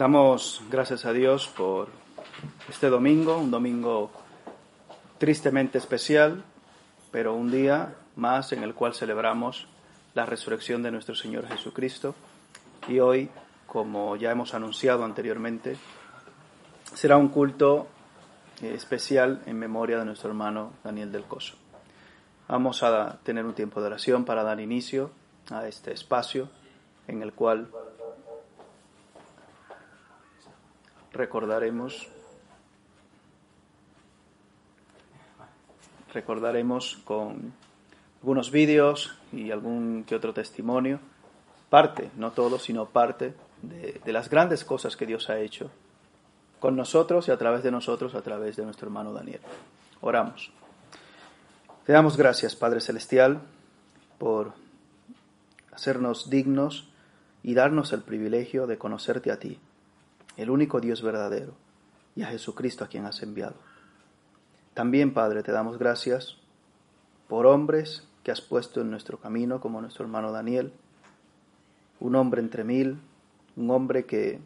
[0.00, 1.88] Damos gracias a Dios por
[2.70, 4.10] este domingo, un domingo
[5.18, 6.42] tristemente especial,
[7.10, 9.66] pero un día más en el cual celebramos
[10.14, 12.14] la resurrección de nuestro Señor Jesucristo.
[12.88, 13.28] Y hoy,
[13.66, 15.76] como ya hemos anunciado anteriormente,
[16.94, 17.86] será un culto
[18.62, 21.56] eh, especial en memoria de nuestro hermano Daniel del Coso.
[22.48, 25.10] Vamos a tener un tiempo de oración para dar inicio
[25.50, 26.48] a este espacio
[27.06, 27.68] en el cual
[31.12, 32.08] recordaremos
[36.12, 37.52] recordaremos con
[38.20, 40.98] algunos vídeos y algún que otro testimonio,
[41.68, 45.70] parte, no todo, sino parte de, de, las grandes cosas que Dios ha hecho
[46.58, 49.40] con nosotros y a través de nosotros, a través de nuestro hermano Daniel.
[50.00, 50.50] Oramos.
[51.86, 53.40] Te damos gracias, Padre Celestial,
[54.18, 54.52] por
[55.72, 56.90] hacernos dignos
[57.42, 59.58] y darnos el privilegio de conocerte a ti
[60.40, 61.54] el único Dios verdadero,
[62.16, 63.56] y a Jesucristo a quien has enviado.
[64.74, 66.36] También, Padre, te damos gracias
[67.28, 70.72] por hombres que has puesto en nuestro camino, como nuestro hermano Daniel,
[72.00, 72.98] un hombre entre mil,
[73.56, 74.40] un hombre que,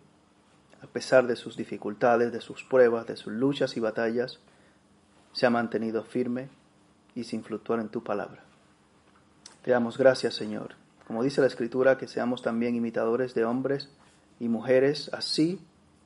[0.82, 4.40] a pesar de sus dificultades, de sus pruebas, de sus luchas y batallas,
[5.32, 6.48] se ha mantenido firme
[7.14, 8.42] y sin fluctuar en tu palabra.
[9.62, 10.74] Te damos gracias, Señor.
[11.06, 13.90] Como dice la Escritura, que seamos también imitadores de hombres
[14.40, 15.60] y mujeres así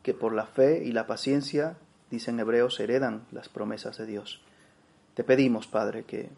[0.08, 1.76] que por la fe y la paciencia,
[2.10, 4.40] dicen hebreos, heredan las promesas de Dios.
[5.12, 6.30] Te pedimos, Padre, que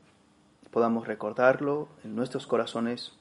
[0.72, 3.12] podamos recordarlo en nuestros corazones,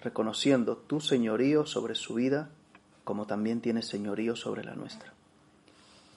[0.00, 2.50] reconociendo tu señorío sobre su vida,
[3.02, 5.12] como también tienes señorío sobre la nuestra.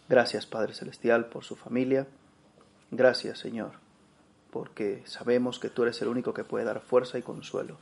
[0.08, 2.06] Gracias, Padre Celestial, por su familia.
[2.92, 3.72] Gracias, Señor,
[4.52, 7.78] porque sabemos que tú eres el único que puede dar fuerza y consuelo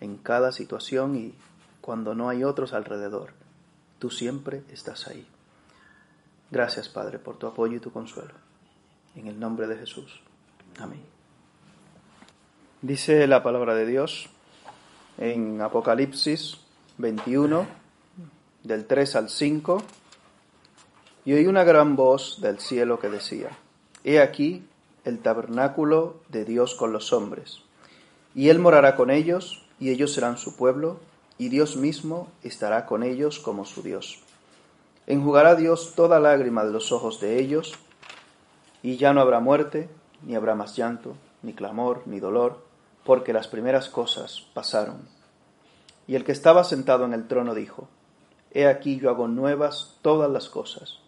[0.00, 1.34] en cada situación y
[1.80, 3.47] cuando no hay otros alrededor
[3.98, 5.26] Tú siempre estás ahí.
[6.50, 8.34] Gracias, Padre, por tu apoyo y tu consuelo.
[9.14, 10.20] En el nombre de Jesús.
[10.78, 11.02] Amén.
[12.80, 14.28] Dice la palabra de Dios
[15.18, 16.58] en Apocalipsis
[16.98, 17.66] 21,
[18.62, 19.82] del 3 al 5,
[21.24, 23.50] y oí una gran voz del cielo que decía,
[24.04, 24.64] He aquí
[25.04, 27.62] el tabernáculo de Dios con los hombres,
[28.34, 31.00] y Él morará con ellos, y ellos serán su pueblo,
[31.38, 34.20] y Dios mismo estará con ellos como su Dios.
[35.06, 37.74] Enjugará Dios toda lágrima de los ojos de ellos,
[38.82, 39.88] y ya no habrá muerte,
[40.22, 42.64] ni habrá más llanto, ni clamor, ni dolor,
[43.04, 45.08] porque las primeras cosas pasaron.
[46.06, 47.88] Y el que estaba sentado en el trono dijo,
[48.50, 50.98] He aquí yo hago nuevas todas las cosas.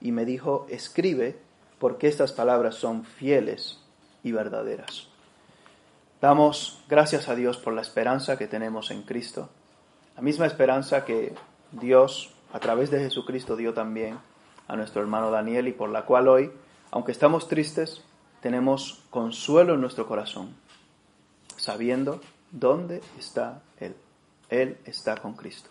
[0.00, 1.38] Y me dijo, Escribe,
[1.78, 3.80] porque estas palabras son fieles
[4.22, 5.08] y verdaderas.
[6.20, 9.48] Damos gracias a Dios por la esperanza que tenemos en Cristo
[10.22, 11.34] la misma esperanza que
[11.72, 14.18] Dios a través de Jesucristo dio también
[14.68, 16.52] a nuestro hermano Daniel y por la cual hoy,
[16.92, 18.04] aunque estamos tristes,
[18.40, 20.54] tenemos consuelo en nuestro corazón,
[21.56, 22.20] sabiendo
[22.52, 23.96] dónde está Él.
[24.48, 25.70] Él está con Cristo.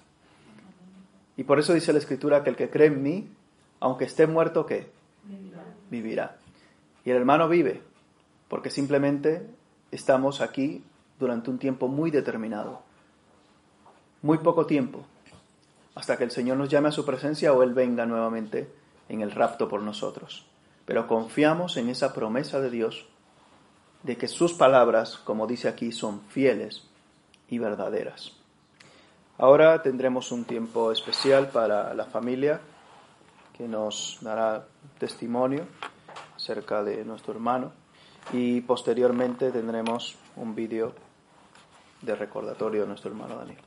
[1.38, 3.30] Y por eso dice la Escritura que el que cree en mí,
[3.80, 4.92] aunque esté muerto, ¿qué?
[5.24, 5.64] Vivirá.
[5.90, 6.38] Vivirá.
[7.06, 7.82] Y el hermano vive,
[8.50, 9.48] porque simplemente
[9.92, 10.84] estamos aquí
[11.20, 12.91] durante un tiempo muy determinado
[14.22, 15.06] muy poco tiempo,
[15.96, 18.72] hasta que el Señor nos llame a su presencia o Él venga nuevamente
[19.10, 20.46] en el rapto por nosotros.
[20.86, 23.06] Pero confiamos en esa promesa de Dios
[24.04, 26.84] de que sus palabras, como dice aquí, son fieles
[27.50, 28.34] y verdaderas.
[29.38, 32.62] Ahora tendremos un tiempo especial para la familia
[33.58, 34.66] que nos dará
[34.98, 35.66] testimonio
[36.36, 37.72] acerca de nuestro hermano
[38.34, 40.94] y posteriormente tendremos un vídeo
[42.02, 43.60] de recordatorio de nuestro hermano Daniel.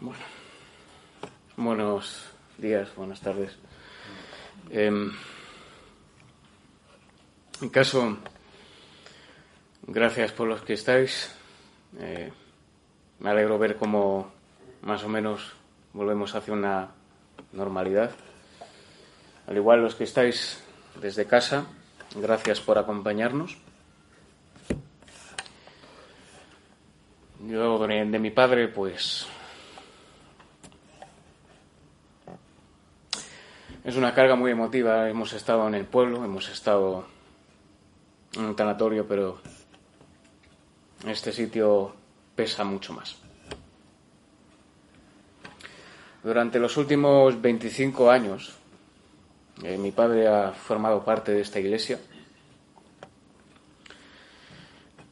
[0.00, 0.24] Bueno,
[1.56, 2.24] buenos
[2.56, 3.56] días, buenas tardes.
[4.70, 5.12] en
[7.70, 8.18] caso,
[9.86, 11.32] gracias por los que estáis.
[12.00, 12.32] Eh,
[13.20, 14.32] me alegro ver cómo
[14.82, 15.52] más o menos
[15.92, 16.88] volvemos hacia una
[17.52, 18.10] normalidad.
[19.46, 20.62] Al igual los que estáis
[21.00, 21.66] desde casa,
[22.16, 23.56] gracias por acompañarnos.
[27.46, 29.28] Yo de mi padre, pues
[33.88, 35.08] Es una carga muy emotiva.
[35.08, 37.06] Hemos estado en el pueblo, hemos estado
[38.34, 39.40] en un tanatorio, pero
[41.06, 41.94] este sitio
[42.36, 43.16] pesa mucho más.
[46.22, 48.58] Durante los últimos 25 años,
[49.62, 51.98] eh, mi padre ha formado parte de esta iglesia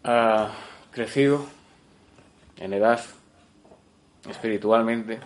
[0.04, 0.50] ha
[0.90, 1.46] crecido
[2.58, 3.00] en edad,
[4.28, 5.20] espiritualmente.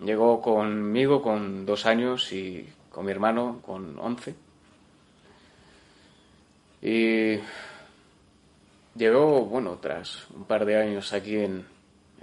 [0.00, 4.34] Llegó conmigo con dos años y con mi hermano con once.
[6.80, 7.38] Y
[8.94, 11.64] llegó, bueno, tras un par de años aquí en,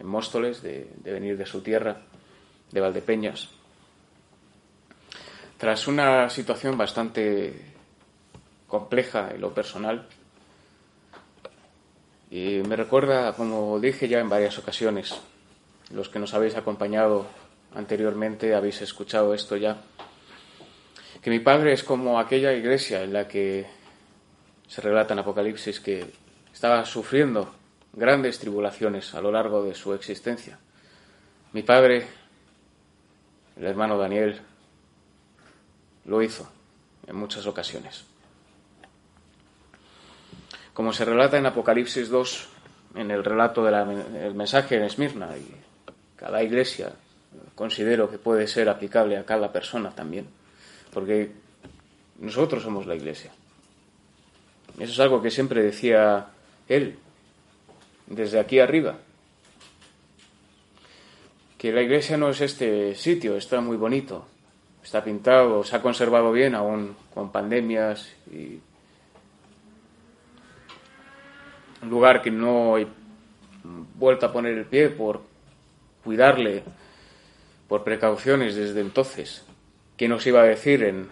[0.04, 2.01] Móstoles, de, de venir de su tierra,
[2.72, 3.50] de Valdepeñas,
[5.57, 7.74] tras una situación bastante
[8.68, 10.06] compleja en lo personal,
[12.30, 15.18] y me recuerda, como dije ya en varias ocasiones,
[15.92, 17.25] los que nos habéis acompañado
[17.75, 19.77] anteriormente habéis escuchado esto ya,
[21.22, 23.66] que mi padre es como aquella iglesia en la que
[24.68, 26.06] se relata en Apocalipsis que
[26.54, 27.54] estaba sufriendo
[27.94, 30.57] grandes tribulaciones a lo largo de su existencia.
[31.54, 32.07] Mi padre,
[33.57, 34.39] el hermano Daniel,
[36.06, 36.50] lo hizo
[37.07, 38.06] en muchas ocasiones.
[40.74, 42.50] Como se relata en Apocalipsis 2,
[42.95, 45.56] en el relato del mensaje en Esmirna, y
[46.18, 46.94] cada iglesia
[47.56, 50.28] considero que puede ser aplicable a cada persona también,
[50.94, 51.32] porque
[52.20, 53.32] nosotros somos la iglesia.
[54.78, 56.28] Eso es algo que siempre decía
[56.68, 56.98] él,
[58.08, 58.98] desde aquí arriba,
[61.58, 64.28] que la iglesia no es este sitio, está muy bonito,
[64.84, 68.60] está pintado, se ha conservado bien aún con pandemias y
[71.82, 72.86] un lugar que no he
[73.96, 75.22] vuelto a poner el pie por
[76.04, 76.64] cuidarle,
[77.68, 79.44] por precauciones desde entonces.
[79.98, 81.10] ¿Qué nos iba a decir en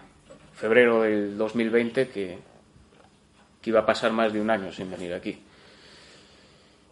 [0.54, 2.38] febrero del 2020 que,
[3.60, 5.38] que iba a pasar más de un año sin venir aquí?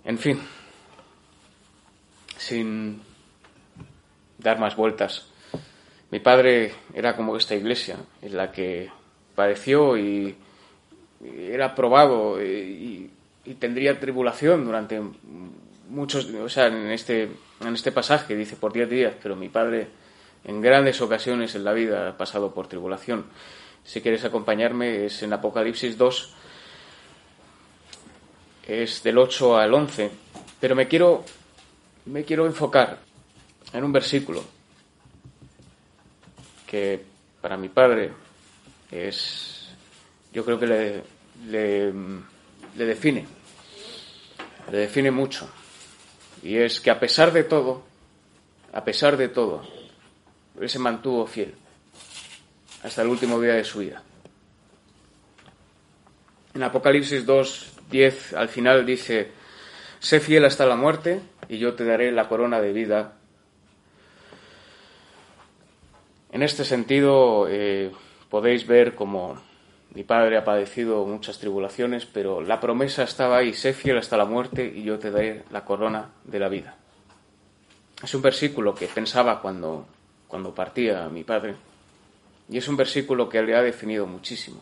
[0.05, 0.41] En fin,
[2.37, 3.03] sin
[4.39, 5.27] dar más vueltas.
[6.11, 8.91] Mi padre era como esta iglesia en la que
[9.35, 10.37] padeció y
[11.23, 13.11] era probado y
[13.45, 15.01] y tendría tribulación durante
[15.93, 17.31] muchos, o sea, en este,
[17.61, 19.89] en este pasaje dice por diez días, pero mi padre
[20.45, 23.27] en grandes ocasiones en la vida ha pasado por tribulación.
[23.85, 26.35] Si quieres acompañarme, es en Apocalipsis 2,
[28.69, 30.11] es del 8 al 11,
[30.61, 31.25] pero me quiero,
[32.07, 32.99] me quiero enfocar
[33.73, 34.45] en un versículo
[36.67, 37.05] que
[37.41, 38.13] para mi padre
[38.91, 39.69] es,
[40.33, 41.03] yo creo que le,
[41.47, 41.93] le
[42.77, 43.27] le define,
[44.71, 45.49] le define mucho.
[46.43, 47.83] Y es que a pesar de todo,
[48.73, 49.63] a pesar de todo,
[50.61, 51.55] él se mantuvo fiel
[52.83, 54.03] hasta el último día de su vida.
[56.55, 59.31] En Apocalipsis 2, 10, al final dice,
[60.01, 63.15] sé fiel hasta la muerte y yo te daré la corona de vida.
[66.33, 67.91] En este sentido, eh,
[68.29, 69.41] podéis ver como
[69.95, 74.25] mi padre ha padecido muchas tribulaciones, pero la promesa estaba ahí, sé fiel hasta la
[74.25, 76.77] muerte y yo te daré la corona de la vida.
[78.03, 79.87] Es un versículo que pensaba cuando,
[80.27, 81.55] cuando partía mi padre
[82.49, 84.61] y es un versículo que le ha definido muchísimo,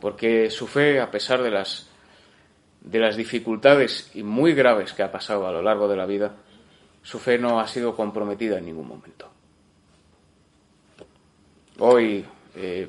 [0.00, 1.88] porque su fe, a pesar de las,
[2.82, 6.36] de las dificultades y muy graves que ha pasado a lo largo de la vida,
[7.02, 9.28] su fe no ha sido comprometida en ningún momento.
[11.80, 12.88] Hoy eh,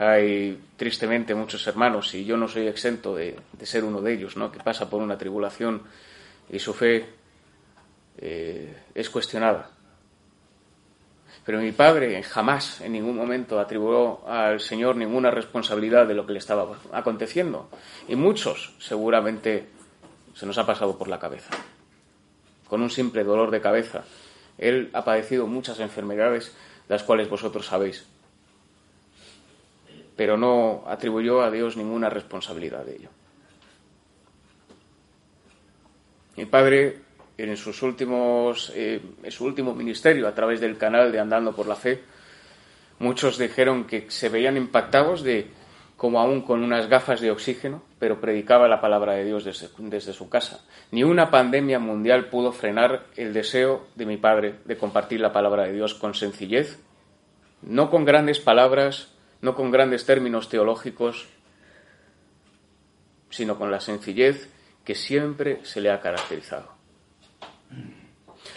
[0.00, 4.50] Hay tristemente muchos hermanos, y yo no soy exento de, ser uno de ellos, ¿no?
[4.50, 5.82] que pasa por una tribulación
[6.48, 7.04] y su fe
[8.16, 9.68] eh, es cuestionada.
[11.44, 16.32] Pero mi padre jamás, en ningún momento, atribuyó al Señor ninguna responsabilidad de lo que
[16.32, 17.68] le estaba aconteciendo.
[18.08, 19.68] Y muchos, seguramente,
[20.32, 21.50] se nos ha pasado por la cabeza.
[22.66, 24.04] Con un simple dolor de cabeza.
[24.56, 26.56] Él ha padecido muchas enfermedades,
[26.88, 28.06] las cuales vosotros sabéis
[30.20, 33.08] pero no atribuyó a Dios ninguna responsabilidad de ello.
[36.36, 36.98] Mi padre,
[37.38, 39.00] en, sus últimos, eh,
[39.30, 42.02] su último ministerio, a través del canal de Andando por la Fe,
[42.98, 45.48] muchos dijeron que se veían impactados de
[45.96, 50.12] como aún con unas gafas de oxígeno, pero predicaba la palabra de Dios desde, desde,
[50.12, 50.66] su casa.
[50.90, 55.62] Ni una pandemia mundial pudo frenar el deseo de mi padre de compartir la palabra
[55.62, 56.78] de Dios con sencillez,
[57.62, 61.28] no con grandes palabras, no con grandes términos teológicos,
[63.30, 64.48] sino con la sencillez
[64.84, 66.68] que siempre se le ha caracterizado.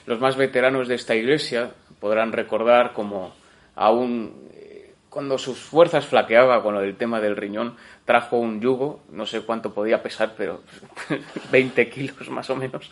[0.05, 3.33] Los más veteranos de esta iglesia podrán recordar como
[3.75, 9.01] aún eh, cuando sus fuerzas flaqueaba con lo del tema del riñón, trajo un yugo,
[9.09, 10.61] no sé cuánto podía pesar, pero
[11.51, 12.89] 20 kilos más o menos,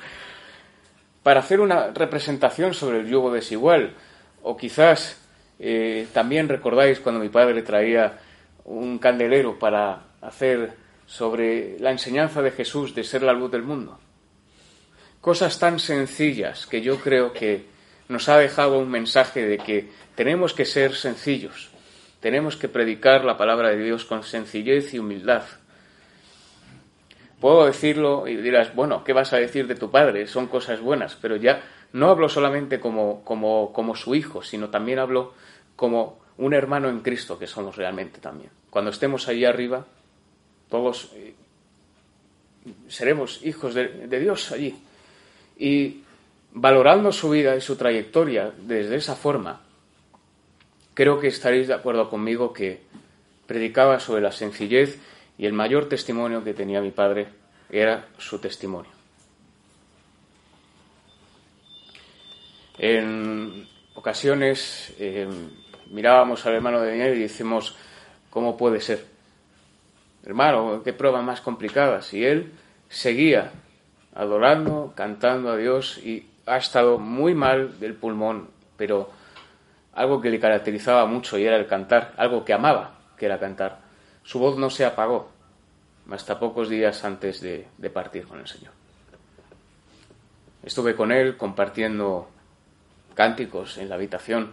[1.24, 3.96] para hacer una representación sobre el yugo desigual,
[4.44, 5.21] o quizás
[5.64, 8.18] eh, también recordáis cuando mi padre traía
[8.66, 10.74] un candelero para hacer
[11.06, 14.00] sobre la enseñanza de Jesús de ser la luz del mundo.
[15.22, 17.66] Cosas tan sencillas que yo creo que
[18.10, 21.70] nos ha dejado un mensaje de que tenemos que ser sencillos,
[22.22, 25.44] tenemos que predicar la palabra de Dios con sencillez y humildad.
[27.40, 30.26] Puedo decirlo y dirás, bueno, ¿qué vas a decir de tu padre?
[30.26, 31.62] Son cosas buenas, pero ya
[31.94, 35.34] no hablo solamente como, como, como su hijo, sino también hablo
[35.82, 38.52] como un hermano en Cristo que somos realmente también.
[38.70, 39.84] Cuando estemos allí arriba,
[40.70, 41.34] todos eh,
[42.88, 44.76] seremos hijos de, Dios allí.
[45.58, 46.04] Y
[46.52, 49.60] valorando su vida y su trayectoria desde esa forma,
[50.94, 52.82] creo que estaréis de acuerdo conmigo que
[53.48, 55.00] predicaba sobre la sencillez
[55.40, 57.26] y el mayor testimonio que tenía mi padre
[57.72, 58.92] era su testimonio.
[62.78, 65.28] En ocasiones eh,
[65.92, 67.76] mirábamos al hermano de Daniel y decimos,
[68.30, 69.06] ¿cómo puede ser?
[70.24, 72.14] Hermano, qué pruebas más complicadas.
[72.14, 72.52] Y él
[72.90, 73.52] seguía
[74.16, 79.10] adorando, cantando a Dios y ha estado muy mal del pulmón, pero
[79.94, 83.80] algo que le caracterizaba mucho y era el cantar, algo que amaba, que era cantar.
[84.24, 85.30] Su voz no se apagó
[86.10, 88.74] hasta pocos días antes de, partir con el Señor.
[90.64, 92.30] Estuve con él compartiendo
[93.16, 94.52] cánticos en la habitación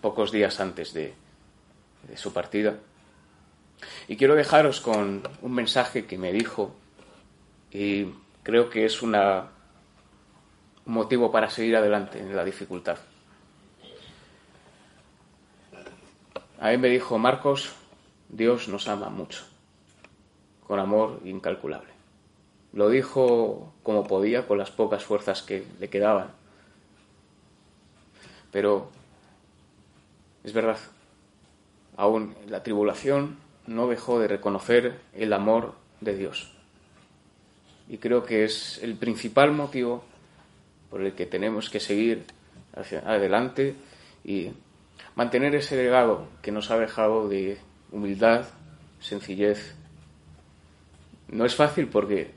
[0.00, 1.14] pocos días antes de,
[2.16, 2.76] su partida.
[4.08, 6.74] Y quiero dejaros con un mensaje que me dijo
[7.70, 8.06] y
[8.42, 9.16] creo que es un
[10.84, 12.98] motivo para seguir adelante en la dificultad.
[16.60, 17.74] A él me dijo, Marcos,
[18.28, 19.44] Dios nos ama mucho,
[20.66, 21.90] con amor incalculable.
[22.72, 26.28] Lo dijo como podía, con las pocas fuerzas que le quedaban.
[28.52, 28.90] Pero
[30.44, 30.78] es verdad,
[31.96, 36.52] aún la tribulación no dejó de reconocer el amor de Dios.
[37.88, 40.04] Y creo que es el principal motivo
[40.90, 42.24] por el que tenemos que seguir
[42.74, 43.74] hacia adelante
[44.24, 44.50] y
[45.14, 47.58] mantener ese legado que nos ha dejado de
[47.90, 48.46] humildad,
[49.00, 49.74] sencillez.
[51.28, 52.30] No es fácil porque,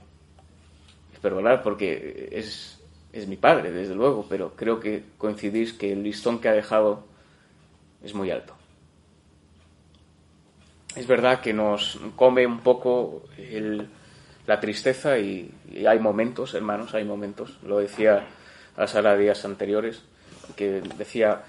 [1.21, 2.81] perdonad, porque es,
[3.13, 7.05] es mi padre, desde luego, pero creo que coincidís que el listón que ha dejado
[8.04, 8.54] es muy alto.
[10.96, 13.24] Es verdad que nos come un poco
[14.48, 17.58] la tristeza y, y, hay momentos, hermanos, hay momentos.
[17.64, 18.25] Lo decía
[18.78, 20.04] a Sara días anteriores,
[20.56, 21.44] que decía,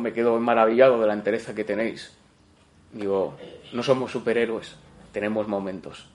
[0.00, 2.12] me quedo maravillado de la entereza que tenéis.
[2.92, 3.36] Digo,
[3.72, 4.76] no somos superhéroes,
[5.12, 6.06] tenemos momentos.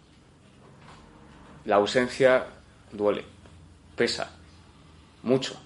[1.66, 2.46] La ausencia
[2.92, 3.24] duele,
[3.96, 4.32] pesa,
[5.24, 5.60] mucho.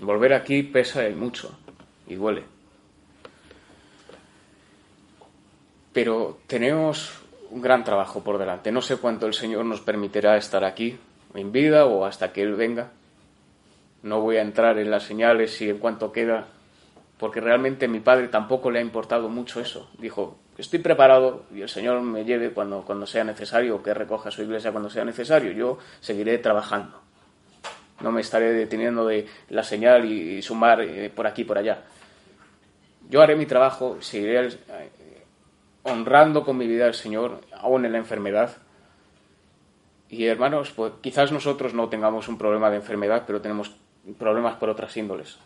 [0.00, 1.56] Volver aquí pesa y mucho,
[2.06, 2.44] y duele.
[5.92, 8.72] Pero tenemos un gran trabajo por delante.
[8.72, 10.98] No sé cuánto el Señor nos permitirá estar aquí,
[11.34, 12.90] en vida o hasta que Él venga
[14.02, 16.46] no voy a entrar en las señales y en cuanto queda,
[17.18, 19.90] porque realmente a mi padre tampoco le ha importado mucho eso.
[19.98, 24.30] Dijo, estoy preparado y el Señor me lleve cuando, cuando sea necesario, o que recoja
[24.30, 25.52] su iglesia cuando sea necesario.
[25.52, 26.98] Yo seguiré trabajando.
[28.00, 31.82] No me estaré deteniendo de la señal y, sumar eh, por aquí por allá.
[33.08, 34.50] Yo haré mi trabajo, seguiré eh,
[35.82, 38.56] honrando con mi vida al Señor, aún en la enfermedad.
[40.08, 43.72] Y hermanos, pues quizás nosotros no tengamos un problema de enfermedad, pero tenemos
[44.18, 45.38] problemas por otras índoles.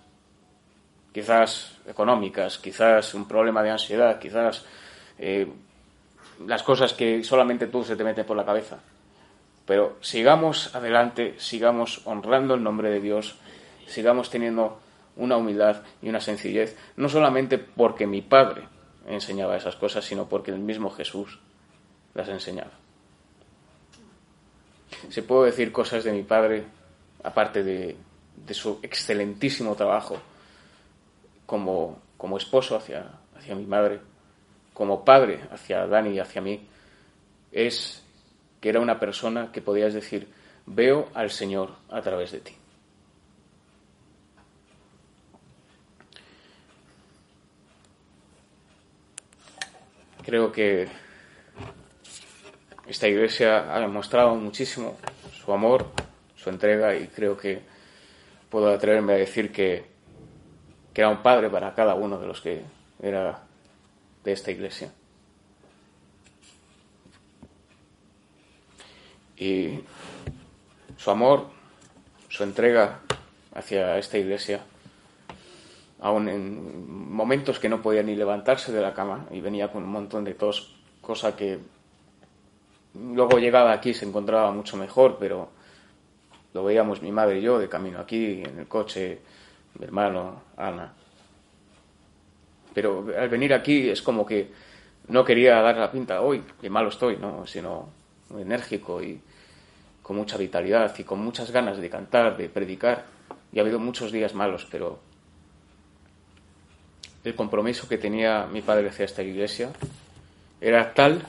[1.13, 4.65] Quizás económicas, quizás un problema de ansiedad, quizás
[5.19, 5.47] eh,
[6.47, 8.79] las cosas que solamente tú se te meten por la cabeza.
[9.66, 13.37] Pero sigamos adelante, sigamos honrando el nombre de Dios,
[13.87, 14.78] sigamos teniendo
[15.16, 18.68] una humildad y una sencillez, no solamente porque mi padre
[19.06, 21.38] enseñaba esas cosas, sino porque el mismo Jesús
[22.14, 22.73] las enseñaba.
[25.09, 26.64] Se puedo decir cosas de mi padre,
[27.23, 27.97] aparte de,
[28.37, 30.18] de su excelentísimo trabajo
[31.47, 33.06] como, como esposo hacia,
[33.37, 34.00] hacia mi madre,
[34.73, 36.66] como padre hacia Dani y hacia mí,
[37.52, 38.04] es
[38.64, 40.26] que era una persona que podías decir,
[40.64, 42.56] veo al Señor a través de ti.
[50.25, 50.88] Creo que
[52.87, 54.97] esta iglesia ha demostrado muchísimo
[55.30, 55.90] su amor,
[56.35, 57.61] su entrega y creo que
[58.49, 59.85] puedo atreverme a decir que,
[60.94, 62.62] era un padre para cada uno de los que
[63.02, 63.42] era
[64.25, 64.90] de esta iglesia.
[69.37, 69.81] Y
[70.97, 71.47] su amor,
[72.29, 73.00] su entrega
[73.55, 74.64] hacia esta iglesia
[76.05, 79.91] aún en momentos que no podía ni levantarse de la cama y venía con un
[79.91, 81.59] montón de tos, cosa que
[82.93, 85.49] luego llegaba aquí se encontraba mucho mejor, pero
[86.53, 89.19] lo veíamos mi madre y yo de camino aquí, en el coche,
[89.79, 90.93] mi hermano, Ana.
[92.75, 94.50] Pero al venir aquí es como que
[95.09, 97.47] no quería dar la pinta hoy, que malo estoy, ¿no?
[97.47, 97.88] sino
[98.31, 99.21] enérgico y
[100.02, 103.07] con mucha vitalidad y con muchas ganas de cantar, de predicar.
[103.52, 104.99] Y ha habido muchos días malos, pero
[107.25, 109.71] el compromiso que tenía mi padre hacia esta iglesia
[110.61, 111.23] era tal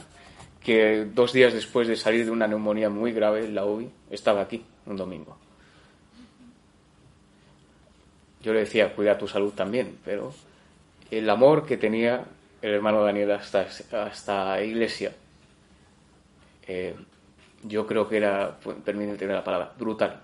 [0.62, 4.42] que dos días después de salir de una neumonía muy grave en la UBI, estaba
[4.42, 5.38] aquí un domingo.
[8.42, 10.34] Yo le decía, cuida tu salud también, pero
[11.12, 12.26] el amor que tenía
[12.62, 15.14] el hermano Daniel hasta esta iglesia,
[16.68, 16.96] eh,
[17.64, 20.22] yo creo que era, permíteme tener la palabra, brutal.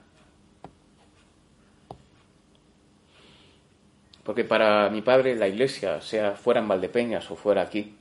[4.24, 7.96] Porque para mi padre la iglesia, sea fuera en Valdepeñas o fuera aquí,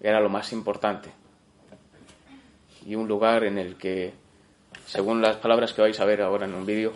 [0.00, 1.10] era lo más importante.
[2.86, 4.14] Y un lugar en el que,
[4.86, 6.92] según las palabras que vais a ver ahora en un vídeo,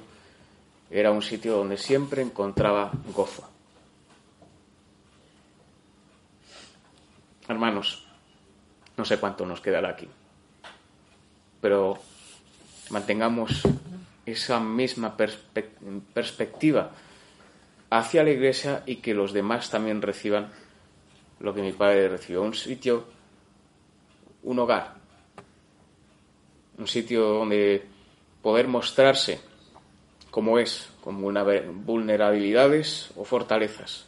[0.90, 3.50] era un sitio donde siempre encontraba gozo.
[7.48, 8.06] Hermanos,
[8.96, 10.08] no sé cuánto nos quedará aquí,
[11.64, 11.96] pero
[12.90, 13.62] mantengamos
[14.26, 16.90] esa misma perspectiva
[17.88, 20.52] hacia la iglesia y que los demás también reciban
[21.40, 22.42] lo que mi padre recibió.
[22.42, 23.06] Un sitio,
[24.42, 24.92] un hogar,
[26.76, 27.82] un sitio donde
[28.42, 29.40] poder mostrarse
[30.30, 31.18] como es, con
[31.86, 34.04] vulnerabilidades o fortalezas,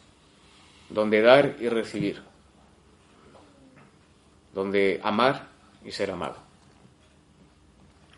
[0.90, 2.20] donde dar y recibir,
[4.52, 5.48] donde amar
[5.82, 6.45] y ser amado.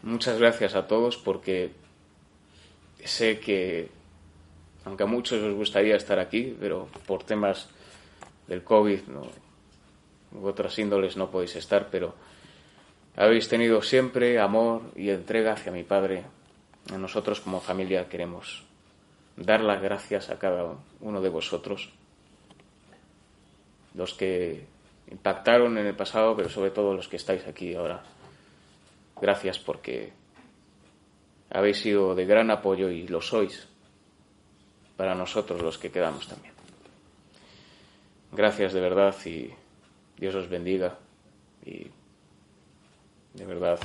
[0.09, 1.71] Muchas gracias a todos porque
[3.05, 3.91] sé que,
[4.87, 7.69] aunque a muchos os gustaría estar aquí, pero por temas
[8.47, 9.00] del COVID
[10.32, 12.15] u otras índoles no podéis estar, pero
[13.17, 16.25] habéis tenido siempre amor y entrega hacia mi Padre.
[16.97, 18.65] Nosotros como familia queremos
[19.37, 21.91] dar las gracias a cada uno de vosotros,
[23.93, 24.65] los que
[25.11, 28.02] impactaron en el pasado, pero sobre todo los que estáis aquí ahora.
[29.21, 30.13] Gracias porque
[31.50, 33.69] habéis sido de gran apoyo y lo sois
[34.97, 36.54] para nosotros los que quedamos también.
[38.33, 39.50] Gracias de verdad y
[40.17, 40.99] Dios os bendiga
[41.65, 41.91] y
[43.35, 43.78] de verdad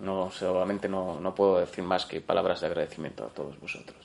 [0.00, 4.04] no solamente no, no puedo decir más que palabras de agradecimiento a todos vosotros.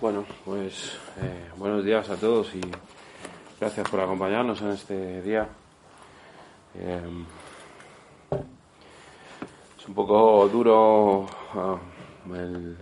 [0.00, 2.60] Bueno, pues eh, buenos días a todos y
[3.60, 5.48] gracias por acompañarnos en este día.
[6.74, 7.00] Eh,
[9.78, 11.78] es un poco duro ah,
[12.34, 12.76] el,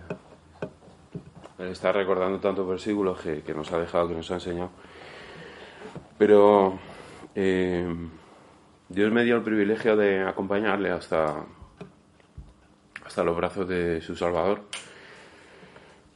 [1.59, 4.71] estar recordando tantos versículos que, nos ha dejado, que nos ha enseñado.
[6.17, 6.79] Pero
[7.35, 7.95] eh,
[8.89, 11.45] Dios me dio el privilegio de acompañarle hasta,
[13.05, 14.63] hasta los brazos de su Salvador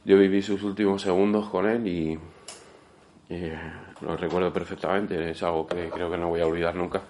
[0.08, 2.18] yo viví sus últimos segundos con él y,
[4.00, 7.02] lo recuerdo perfectamente, es algo que creo que no voy a olvidar nunca.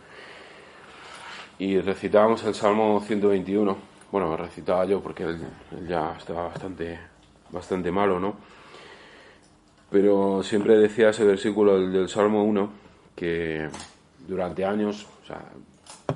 [1.60, 3.76] Y recitábamos el Salmo 121.
[4.10, 5.38] Bueno, recitaba yo porque él,
[5.86, 6.98] ya estaba bastante,
[7.50, 8.34] bastante malo, ¿no?
[9.92, 12.70] Pero siempre decía ese versículo del, del Salmo 1
[13.14, 13.68] que
[14.26, 15.40] durante años, o sea,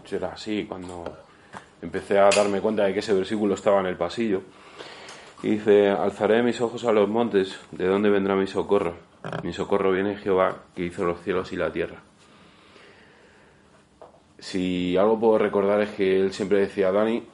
[0.05, 1.05] será así cuando
[1.81, 4.43] empecé a darme cuenta de que ese versículo estaba en el pasillo
[5.43, 8.95] y dice, alzaré mis ojos a los montes, ¿de dónde vendrá mi socorro?
[9.43, 12.01] Mi socorro viene de Jehová, que hizo los cielos y la tierra.
[14.39, 17.25] Si algo puedo recordar es que él siempre decía, Dani,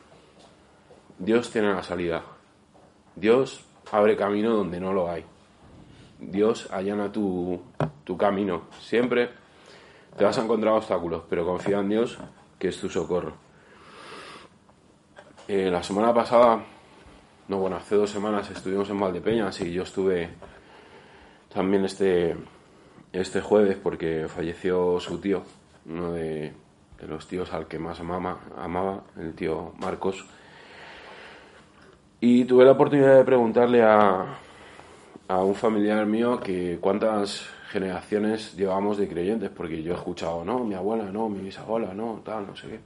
[1.18, 2.23] Dios tiene la salida.
[3.14, 5.25] Dios abre camino donde no lo hay.
[6.18, 7.61] Dios allana tu,
[8.05, 8.62] tu camino.
[8.81, 9.31] Siempre
[10.16, 12.18] te vas a encontrar obstáculos, pero confía en Dios,
[12.59, 13.35] que es tu socorro.
[15.47, 16.62] Eh, la semana pasada
[17.48, 20.28] no, bueno, hace dos semanas estuvimos en Valdepeñas y yo estuve
[21.52, 22.37] también este,
[23.11, 25.42] este jueves porque falleció su tío,
[25.87, 26.52] uno de,
[27.06, 30.26] los tíos al que más amaba, amaba, el tío Marcos.
[32.20, 34.26] Y tuve la oportunidad de preguntarle a,
[35.26, 40.64] a un familiar mío que cuántas generaciones llevamos de creyentes, porque yo he escuchado, no,
[40.64, 42.80] mi abuela, no, mi bisabuela, no, tal, no sé qué.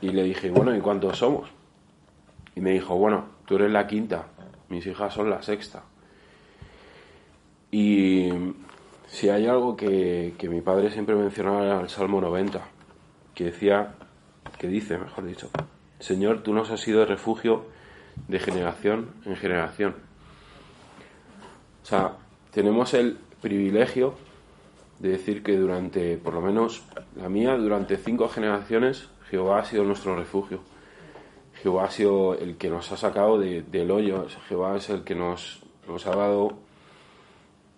[0.00, 1.55] Y le dije, bueno, ¿y cuántos somos?
[2.56, 4.26] Y me dijo, bueno, tú eres la quinta,
[4.68, 5.84] mis hijas son la sexta.
[7.70, 8.28] Y
[9.06, 12.60] si hay algo que, que mi padre siempre mencionaba era el Salmo 90,
[13.34, 13.94] que decía,
[14.58, 15.50] que dice, mejor dicho,
[16.00, 17.66] Señor, tú nos has sido refugio
[18.28, 19.94] de generación en generación.
[21.82, 22.16] O sea,
[22.50, 24.14] tenemos el privilegio
[24.98, 26.82] de decir que durante, por lo menos
[27.16, 30.60] la mía, durante cinco generaciones, Jehová ha sido nuestro refugio.
[31.66, 34.28] Jehová ha sido el que nos ha sacado del hoyo.
[34.48, 35.60] Jehová es el que nos,
[36.06, 36.52] ha dado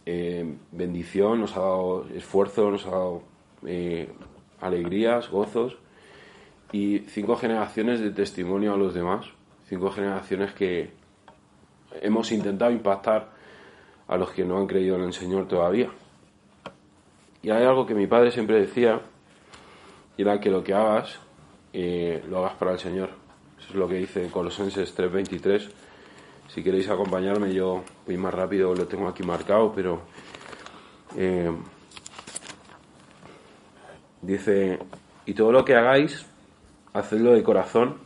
[0.05, 3.23] eh, bendición, nos ha dado esfuerzo, nos ha dado
[3.65, 4.13] eh,
[4.61, 5.79] alegrías, gozos
[6.71, 9.25] y cinco generaciones de testimonio a los demás.
[9.71, 10.91] Cinco generaciones que
[12.03, 13.31] hemos intentado impactar
[14.07, 15.89] a los que no han creído en el Señor todavía.
[17.43, 19.01] Y hay algo que mi padre siempre decía,
[20.19, 21.19] y era que lo que hagas,
[21.73, 23.28] eh, lo hagas para el Señor.
[23.59, 25.71] Eso es lo que dice Colosenses 3:23.
[26.49, 30.01] Si queréis acompañarme, yo voy más rápido, lo tengo aquí marcado, pero
[31.17, 31.53] eh,
[34.23, 34.79] dice,
[35.27, 36.25] y todo lo que hagáis,
[36.95, 37.99] hacedlo de corazón,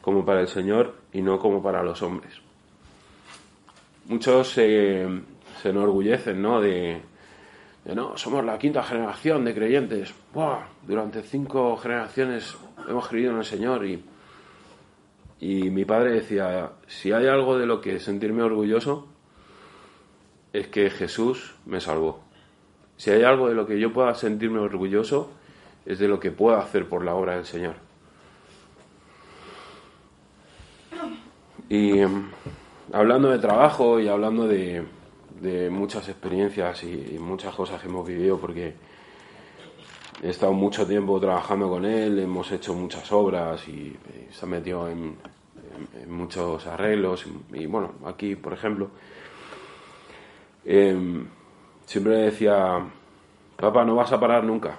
[0.00, 2.34] como para el Señor y no como para los hombres.
[4.06, 5.06] Muchos se
[5.64, 6.60] enorgullecen, ¿no?
[6.60, 7.00] De,
[7.94, 10.14] no, somos la quinta generación de creyentes.
[10.86, 12.56] Durante cinco generaciones
[12.88, 14.02] hemos creído en el Señor y,
[15.40, 19.06] y mi padre decía, si hay algo de lo que sentirme orgulloso,
[20.52, 22.20] es que Jesús me salvó.
[22.96, 25.30] Si hay algo de lo que yo pueda sentirme orgulloso,
[25.86, 27.76] es de lo que puedo hacer por la obra del Señor.
[31.68, 32.30] Y em,
[32.92, 34.84] hablando de trabajo y hablando de,
[35.40, 38.74] de muchas experiencias y, muchas cosas que hemos vivido porque
[40.22, 43.96] he estado mucho tiempo trabajando con él, hemos hecho muchas obras y,
[44.30, 45.16] se ha metido en,
[46.08, 48.90] muchos arreglos y, bueno, aquí por ejemplo,
[50.64, 51.26] em,
[51.86, 52.84] siempre decía,
[53.56, 54.78] papá, no vas a parar nunca,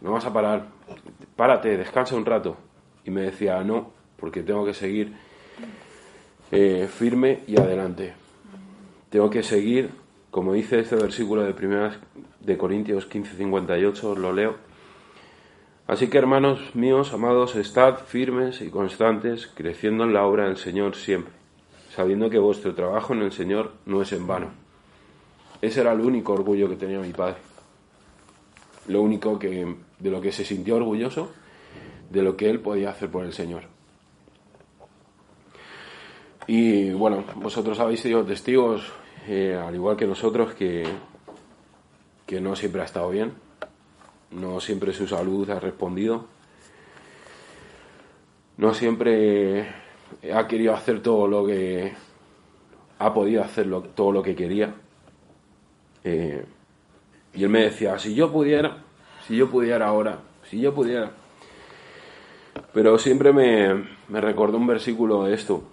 [0.00, 0.68] no vas a parar,
[1.36, 2.56] párate, descansa un rato.
[3.04, 5.14] Y me decía, no, porque tengo que seguir
[6.52, 8.14] eh, firme y adelante.
[9.08, 9.90] Tengo que seguir,
[10.30, 11.98] como dice este versículo de primeras
[12.40, 14.56] de Corintios 15:58, lo leo.
[15.86, 20.94] Así que hermanos míos, amados, estad firmes y constantes, creciendo en la obra del Señor
[20.94, 21.32] siempre,
[21.94, 24.50] sabiendo que vuestro trabajo en el Señor no es en vano.
[25.60, 27.36] Ese era el único orgullo que tenía mi padre.
[28.86, 31.32] Lo único que de lo que se sintió orgulloso
[32.10, 33.62] de lo que él podía hacer por el Señor.
[36.46, 38.92] Y bueno, vosotros habéis sido testigos,
[39.28, 40.84] eh, al igual que nosotros, que,
[42.30, 43.32] que no siempre ha estado bien,
[44.30, 46.26] no siempre su salud ha respondido,
[48.56, 49.66] no siempre
[50.32, 51.92] ha querido hacer todo lo que
[53.00, 54.72] ha podido hacer todo lo que quería.
[56.04, 56.44] Eh,
[57.34, 58.76] y él me decía, si yo pudiera,
[59.26, 61.10] si yo pudiera ahora, si yo pudiera.
[62.72, 65.64] Pero siempre me, me recordó un versículo de esto,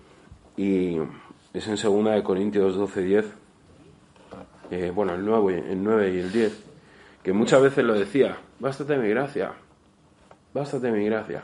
[0.58, 0.98] y
[1.54, 3.47] es en segunda de Corintios 12, 10,
[4.72, 6.64] eh, bueno, el 9, el 9 y el 10,
[7.24, 9.54] que muchas veces lo decía, bástate mi gracia,
[10.54, 11.44] bástate mi gracia.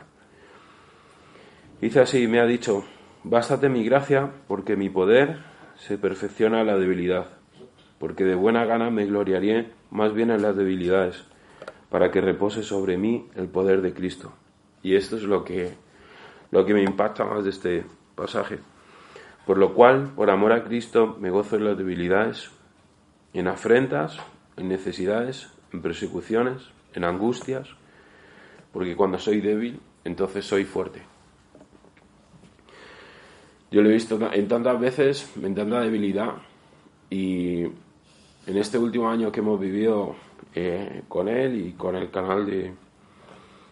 [1.80, 2.84] Dice así, me ha dicho,
[3.24, 5.38] bástate mi gracia porque mi poder
[5.76, 7.26] se perfecciona en la debilidad,
[7.98, 11.24] porque de buena gana me gloriaré más bien en las debilidades,
[11.90, 14.32] para que repose sobre mí el poder de Cristo.
[14.82, 15.72] Y esto es lo que,
[16.50, 17.84] lo que me impacta más de este
[18.14, 18.58] pasaje.
[19.46, 22.50] Por lo cual, por amor a Cristo, me gozo en las debilidades,
[23.34, 24.18] en afrentas,
[24.56, 26.62] en necesidades, en persecuciones,
[26.94, 27.68] en angustias,
[28.72, 31.02] porque cuando soy débil, entonces soy fuerte.
[33.70, 36.34] Yo lo he visto en tantas veces, en tanta debilidad,
[37.10, 40.14] y en este último año que hemos vivido
[40.54, 42.72] eh, con él y con el canal de,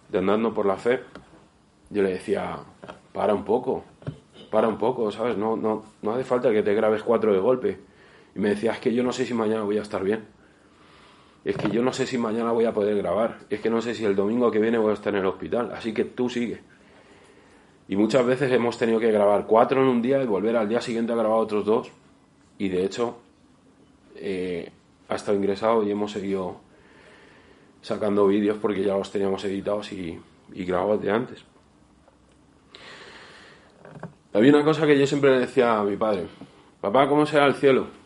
[0.09, 1.01] de Andando por la Fe,
[1.91, 2.59] yo le decía,
[3.13, 3.85] para un poco,
[4.51, 5.37] para un poco, ¿sabes?
[5.37, 7.92] No, no, no hace falta que te grabes cuatro de golpe.
[8.35, 10.25] Y me decía, es que yo no sé si mañana voy a estar bien.
[11.45, 13.39] Es que yo no sé si mañana voy a poder grabar.
[13.51, 15.73] Es que no sé si el domingo que viene voy a estar en el hospital.
[15.73, 16.61] Así que tú sigue.
[17.89, 20.81] Y muchas veces hemos tenido que grabar cuatro en un día y volver al día
[20.81, 21.91] siguiente a grabar otros dos.
[22.59, 23.19] Y de hecho,
[24.17, 24.71] eh,
[25.09, 26.61] ha estado ingresado y hemos seguido
[27.83, 30.19] sacando vídeos porque ya los teníamos editados y,
[30.55, 31.45] y grabados de antes.
[34.33, 36.27] Había una cosa que yo siempre le decía a mi padre,
[36.81, 38.02] papá, ¿cómo será el cielo?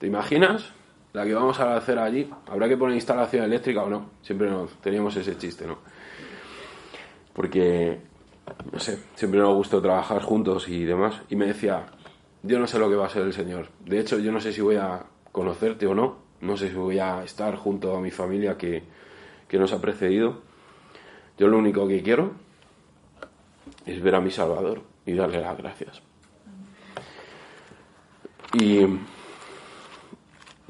[0.00, 0.72] ¿Te imaginas
[1.12, 2.28] la que vamos a hacer allí?
[2.46, 4.12] ¿Habrá que poner instalación eléctrica o no?
[4.22, 5.76] Siempre nos, teníamos ese chiste, ¿no?
[7.34, 8.00] Porque,
[8.72, 11.20] no sé, siempre nos gustó trabajar juntos y demás.
[11.28, 11.84] Y me decía,
[12.42, 13.68] yo no sé lo que va a ser el Señor.
[13.84, 16.98] De hecho, yo no sé si voy a conocerte o no, no sé si voy
[16.98, 18.82] a estar junto a mi familia que,
[19.48, 20.40] que nos ha precedido.
[21.36, 22.32] Yo lo único que quiero
[23.84, 26.00] es ver a mi Salvador y darle las gracias.
[28.54, 28.86] Y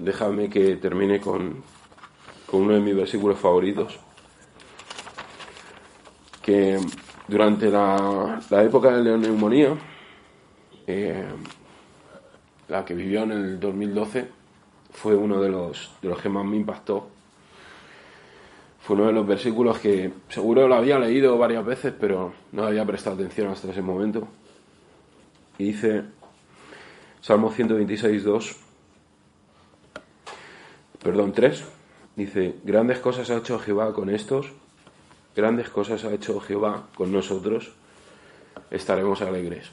[0.01, 1.63] déjame que termine con,
[2.47, 3.99] con uno de mis versículos favoritos,
[6.43, 6.79] que
[7.29, 9.77] durante la, la época de la neumonía,
[10.87, 11.25] eh,
[12.69, 14.29] la que vivió en el 2012,
[14.93, 17.09] fue uno de los, de los que más me impactó.
[18.81, 22.85] Fue uno de los versículos que seguro lo había leído varias veces, pero no había
[22.85, 24.27] prestado atención hasta ese momento.
[25.59, 26.05] Y dice,
[27.21, 28.57] Salmo 126, 2,
[31.03, 31.65] perdón, 3,
[32.17, 34.53] dice, grandes cosas ha hecho Jehová con estos,
[35.35, 37.73] grandes cosas ha hecho Jehová con nosotros,
[38.71, 39.71] estaremos alegres.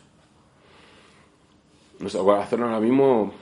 [2.00, 3.34] Nuestro corazón ahora mismo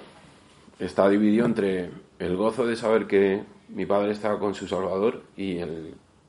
[0.80, 5.60] está dividido entre el gozo de saber que mi padre está con su Salvador y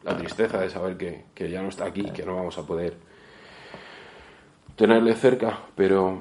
[0.03, 2.97] la tristeza de saber que, que ya no está aquí, que no vamos a poder
[4.77, 6.19] tenerle cerca, pero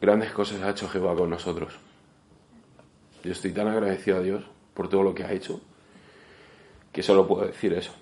[0.00, 1.83] grandes cosas ha hecho Jehová con nosotros.
[3.24, 5.60] Yo estoy tan agradecido a Dios por todo lo que ha hecho
[6.92, 7.92] que solo puedo decir eso.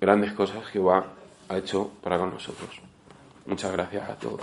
[0.00, 1.06] Grandes cosas Jehová
[1.48, 2.70] ha hecho para con nosotros.
[3.46, 4.42] Muchas gracias a todos.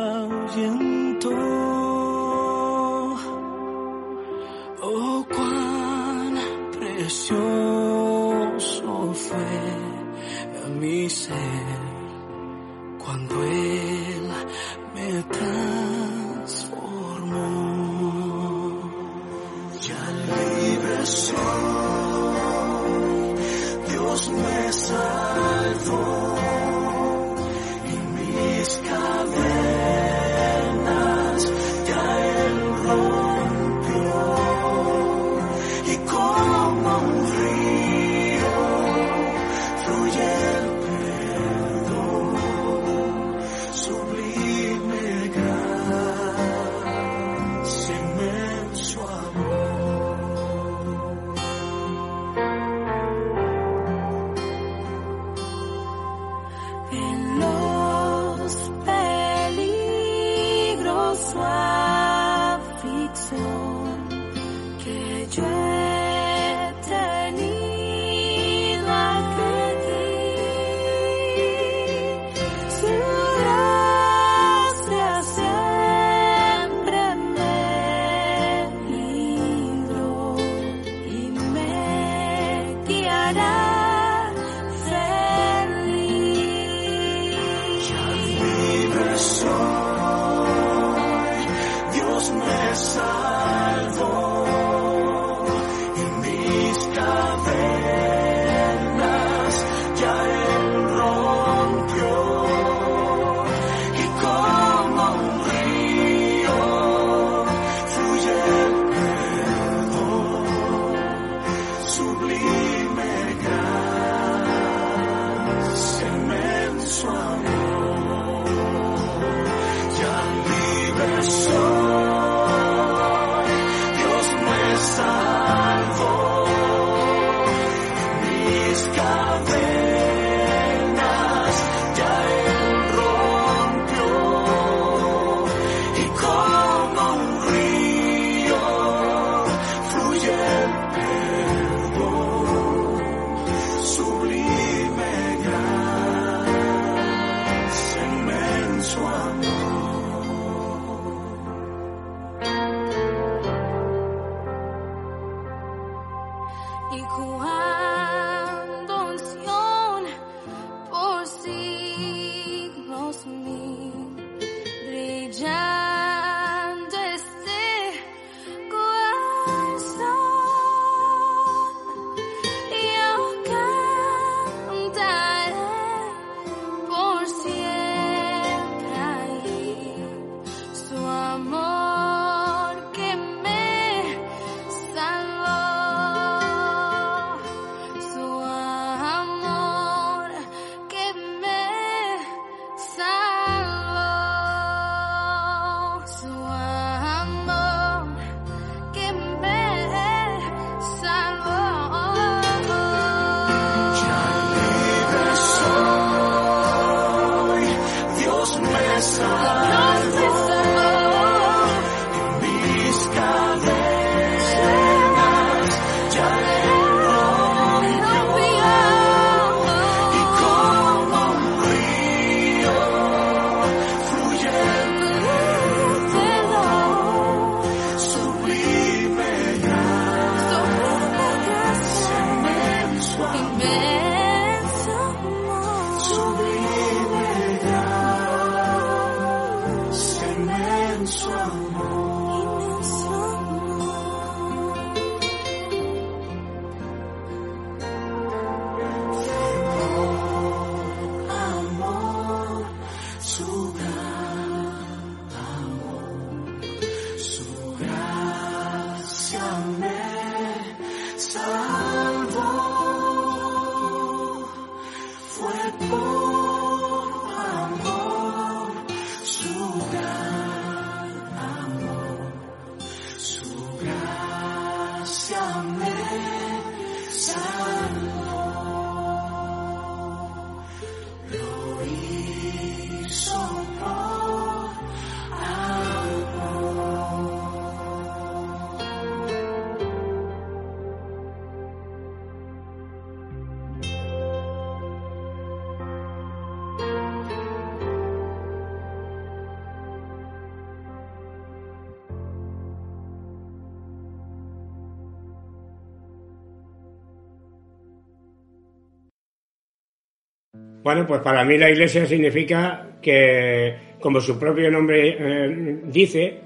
[310.83, 316.39] Bueno, pues para mí la iglesia significa que, como su propio nombre eh, dice,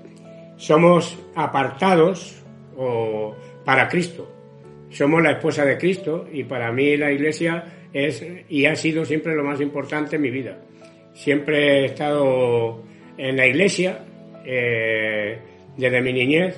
[0.57, 2.43] somos apartados
[2.77, 4.31] o, para Cristo.
[4.89, 9.35] Somos la esposa de Cristo y para mí la iglesia es y ha sido siempre
[9.35, 10.57] lo más importante en mi vida.
[11.13, 12.83] Siempre he estado
[13.17, 14.05] en la iglesia
[14.45, 15.37] eh,
[15.77, 16.57] desde mi niñez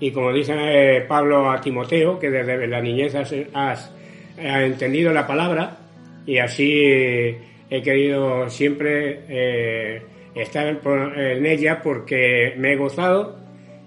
[0.00, 3.92] y como dice eh, Pablo a Timoteo, que desde la niñez has,
[4.36, 5.78] entendido la palabra
[6.26, 6.82] y así
[7.70, 10.02] he querido siempre eh,
[10.34, 10.80] estar
[11.16, 13.38] en ella porque me he gozado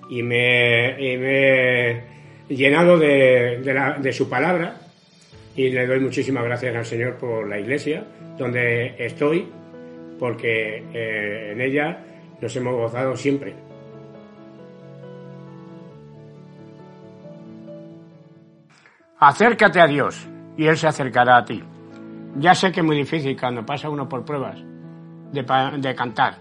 [0.10, 2.02] y me, he
[2.50, 4.88] llenado de su palabra
[5.56, 8.06] y le doy muchísimas gracias al Señor por la iglesia
[8.38, 9.48] donde estoy
[10.20, 12.00] porque eh, en ella
[12.40, 13.54] nos hemos gozado siempre.
[19.20, 21.64] Acércate a Dios y Él se acercará a ti.
[22.36, 24.62] Ya sé que es muy difícil cuando pasa uno por pruebas
[25.32, 26.38] de, cantar,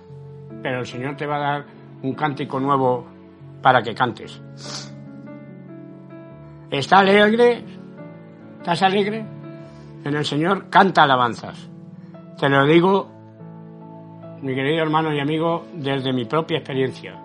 [0.62, 1.64] pero el Señor te va a dar
[2.02, 3.06] un cántico nuevo
[3.62, 4.42] para que cantes.
[6.70, 7.64] ¿Está alegre?
[8.58, 9.24] ¿Estás alegre?
[10.04, 11.70] En el Señor canta alabanzas.
[12.38, 13.10] Te lo digo,
[14.42, 17.20] mi querido hermano y amigo, desde mi propia experiencia.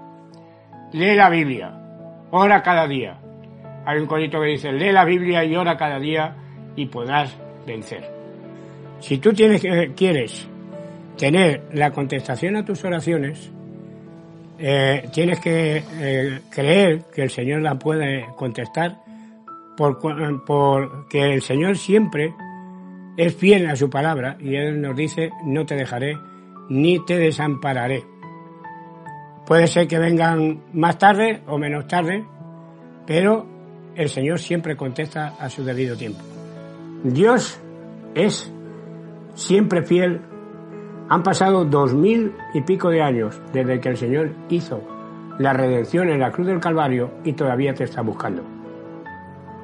[0.94, 1.72] Lee la Biblia,
[2.32, 3.20] ora cada día.
[3.86, 6.36] Hay un corito que dice, lee la Biblia y ora cada día
[6.76, 7.36] y podrás
[7.66, 8.21] vencer.
[9.02, 9.62] Si tú tienes,
[9.95, 10.47] quieres
[11.18, 13.52] tener la contestación a tus oraciones,
[14.58, 18.99] eh, tienes que eh, creer que el Señor la puede contestar
[19.76, 22.34] porque el Señor siempre
[23.18, 26.16] es fiel a su palabra y Él nos dice, no te dejaré
[26.70, 28.04] ni te desampararé.
[29.45, 32.24] Puede ser que vengan más tarde o menos tarde,
[33.08, 33.45] pero
[33.95, 36.22] el Señor siempre contesta a su debido tiempo.
[37.04, 37.60] Dios
[38.14, 38.52] es
[39.34, 40.22] siempre fiel.
[41.10, 44.82] Han pasado dos mil y pico de años desde que el Señor hizo
[45.40, 48.44] la redención en la cruz del Calvario y todavía te está buscando.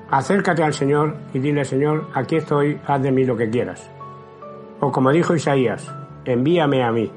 [0.09, 3.89] Acércate al Señor y dile, Señor, aquí estoy, haz de mí lo que quieras.
[4.79, 5.93] O como dijo Isaías,
[6.25, 7.11] envíame a mí.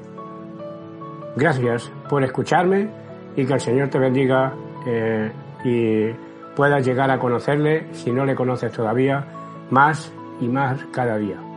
[1.35, 2.89] Gracias por escucharme
[3.35, 4.53] y que el Señor te bendiga
[4.85, 5.31] eh,
[5.63, 9.25] y puedas llegar a conocerle, si no le conoces todavía,
[9.69, 11.50] más y más cada día.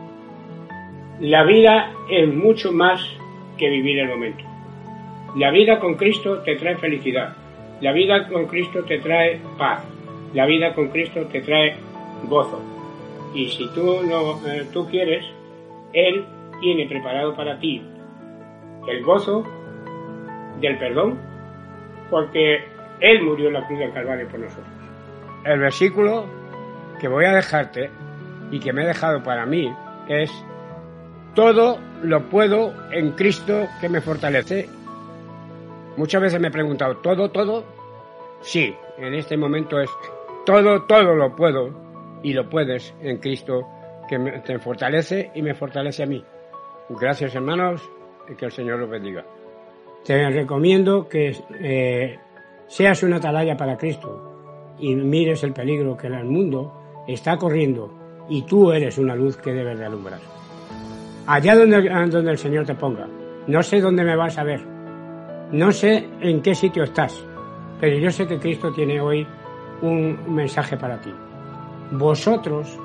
[1.19, 3.01] La vida es mucho más
[3.57, 4.43] que vivir el momento.
[5.37, 7.35] La vida con Cristo te trae felicidad.
[7.79, 9.83] La vida con Cristo te trae paz.
[10.33, 11.75] La vida con Cristo te trae
[12.27, 12.61] gozo.
[13.33, 15.25] Y si tú no eh, tú quieres,
[15.93, 16.25] Él
[16.59, 17.81] tiene preparado para ti
[18.87, 19.45] el gozo
[20.59, 21.17] del perdón,
[22.09, 22.63] porque
[22.99, 24.67] Él murió en la cruz del Calvario por nosotros.
[25.45, 26.25] El versículo
[26.99, 27.89] que voy a dejarte
[28.51, 29.73] y que me he dejado para mí
[30.07, 30.31] es
[31.35, 34.67] todo lo puedo en Cristo que me fortalece.
[35.97, 37.63] Muchas veces me he preguntado, ¿todo, todo?
[38.41, 39.89] Sí, en este momento es
[40.45, 41.69] todo, todo lo puedo
[42.23, 43.67] y lo puedes en Cristo
[44.07, 46.23] que me- te fortalece y me fortalece a mí.
[46.89, 47.81] Gracias hermanos
[48.29, 49.23] y que el Señor los bendiga.
[50.03, 52.19] Te recomiendo que eh,
[52.67, 57.91] seas una atalaya para Cristo y mires el peligro que el mundo está corriendo
[58.29, 60.19] y tú eres una luz que debes de alumbrar.
[61.27, 63.07] Allá donde, donde el Señor te ponga.
[63.47, 64.61] No sé dónde me vas a ver.
[65.51, 67.25] No sé en qué sitio estás.
[67.79, 69.25] Pero yo sé que Cristo tiene hoy
[69.81, 71.13] un mensaje para ti.
[71.91, 72.79] Vosotros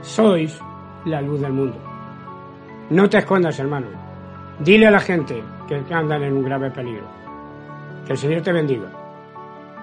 [0.00, 0.58] sois
[1.04, 1.78] la luz del mundo.
[2.90, 3.86] No te escondas, hermano.
[4.58, 7.06] Dile a la gente que andan en un grave peligro.
[8.06, 8.88] Que el Señor te bendiga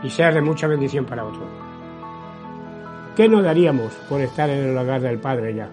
[0.04, 1.48] y seas de mucha bendición para otros.
[3.16, 5.70] ¿Qué no daríamos por estar en el hogar del Padre ya?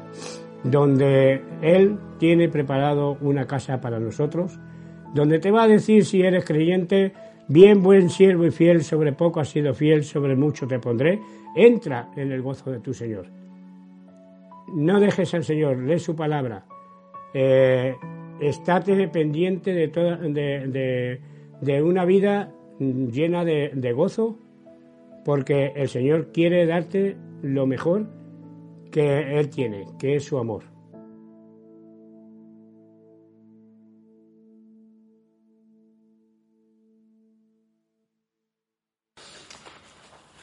[0.65, 4.59] Donde Él tiene preparado una casa para nosotros,
[5.15, 7.13] donde te va a decir si eres creyente,
[7.49, 11.21] bien buen siervo y fiel, sobre poco has sido fiel, sobre mucho te pondré,
[11.55, 13.27] entra en el gozo de tu Señor.
[14.75, 16.65] No dejes al Señor, lee su palabra,
[17.33, 17.95] eh,
[18.41, 21.21] estate pendiente de, toda, de,
[21.61, 24.39] de- una vida llena de gozo,
[25.25, 28.07] porque el Señor quiere darte lo mejor
[28.97, 30.65] que Él tiene, que es su amor.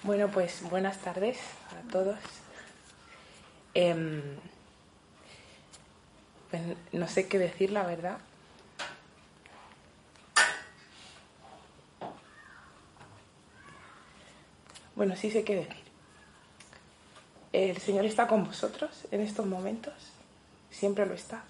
[0.04, 1.40] Bueno, pues buenas tardes
[1.72, 2.20] a todos.
[3.74, 4.22] Em,
[6.52, 8.20] pues no sé qué decir, la verdad.
[14.96, 15.83] Bueno, sí sé qué decir.
[17.54, 19.94] El Señor está con vosotros en estos momentos,
[20.72, 21.44] siempre lo está.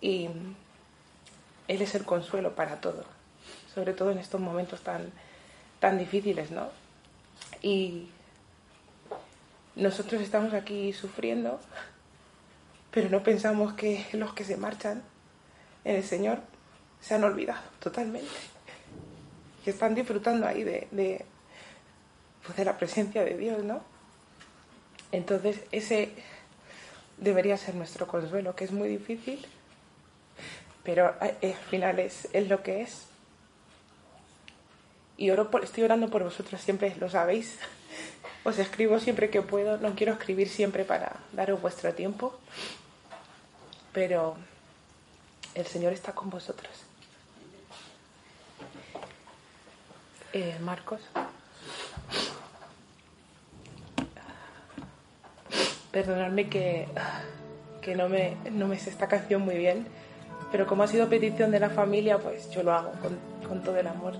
[0.00, 0.28] Y
[1.68, 3.04] Él es el consuelo para todo,
[3.72, 5.12] sobre todo en estos momentos tan,
[5.78, 6.70] tan difíciles, ¿no?
[7.62, 8.08] Y
[9.76, 11.60] nosotros estamos aquí sufriendo,
[12.90, 15.04] pero no pensamos que los que se marchan
[15.84, 16.40] en el Señor
[17.00, 18.26] se han olvidado totalmente.
[19.64, 21.24] Que están disfrutando ahí de, de,
[22.44, 23.95] pues, de la presencia de Dios, ¿no?
[25.12, 26.12] Entonces, ese
[27.18, 29.46] debería ser nuestro consuelo, que es muy difícil,
[30.82, 33.06] pero eh, al final es, es lo que es.
[35.16, 37.58] Y oro por, estoy orando por vosotros siempre, lo sabéis.
[38.44, 39.78] Os escribo siempre que puedo.
[39.78, 42.38] No quiero escribir siempre para daros vuestro tiempo.
[43.92, 44.36] Pero
[45.54, 46.70] el Señor está con vosotros.
[50.32, 51.00] Eh, Marcos.
[55.90, 56.86] Perdonadme que,
[57.80, 59.86] que no, me, no me sé esta canción muy bien,
[60.52, 63.18] pero como ha sido petición de la familia, pues yo lo hago con,
[63.48, 64.14] con todo el amor.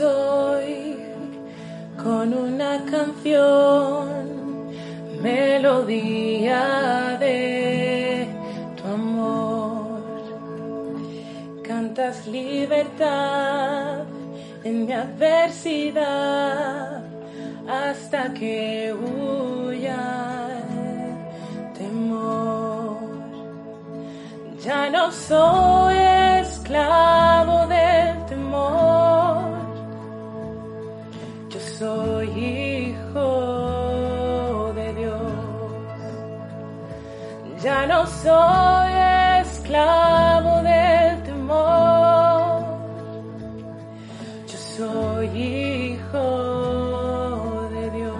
[0.00, 0.96] Hoy
[2.02, 4.06] con una canción,
[5.22, 8.26] melodía de
[8.76, 10.02] tu amor.
[11.62, 14.04] Cantas libertad
[14.64, 16.04] en mi adversidad
[17.68, 20.02] hasta que huya
[20.82, 22.96] el temor.
[24.64, 25.93] Ya no soy
[38.04, 38.92] no soy
[39.40, 42.62] esclavo del temor,
[44.46, 46.28] yo soy hijo
[47.74, 48.16] de Dios.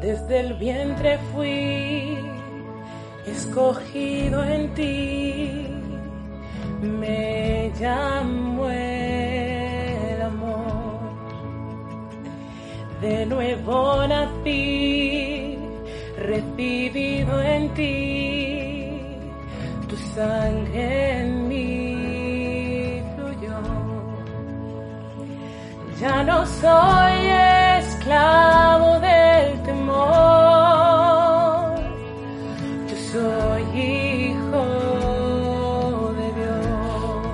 [0.00, 2.18] Desde el vientre fui
[3.26, 5.17] escogido en ti,
[13.68, 15.58] De nuevo nací,
[16.16, 18.98] recibido en ti,
[19.86, 23.60] tu sangre en mí fluyó.
[26.00, 27.26] Ya no soy
[27.78, 30.14] esclavo del temor,
[32.88, 34.64] yo soy hijo
[36.18, 37.28] de Dios.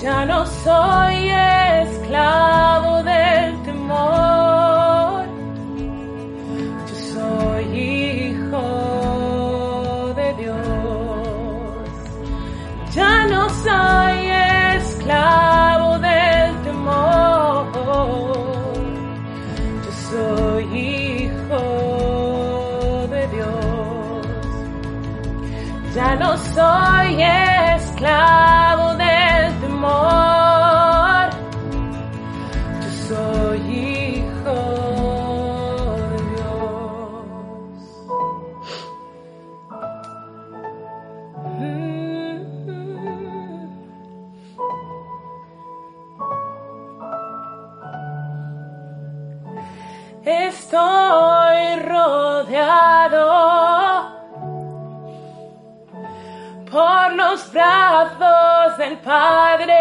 [0.00, 1.21] Ya no soy
[58.82, 59.74] del Padre.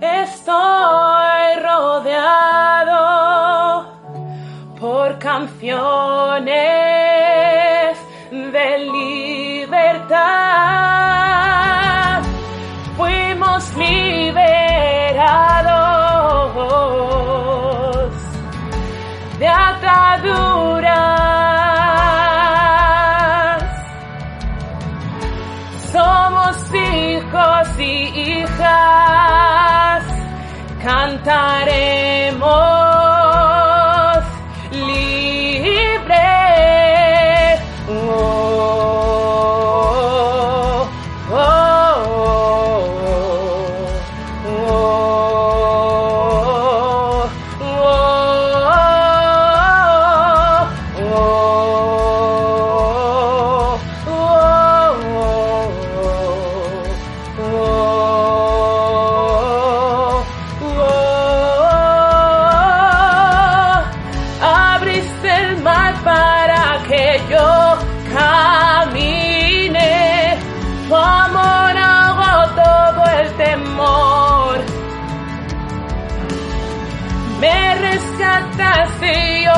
[0.00, 3.00] Estoy rodeado
[4.78, 6.15] por canciones
[31.26, 31.55] time.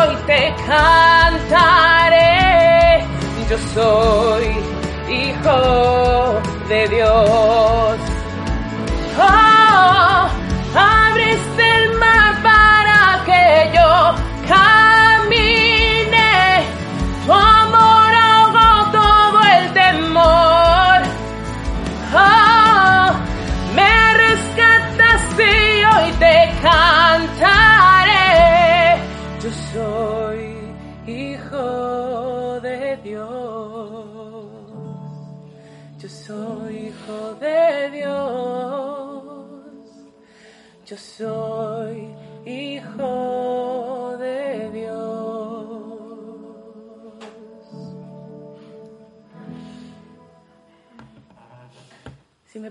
[0.01, 2.29] Hoy te cantaré.
[3.51, 4.47] Yo soy
[5.09, 8.18] hijo de Dios.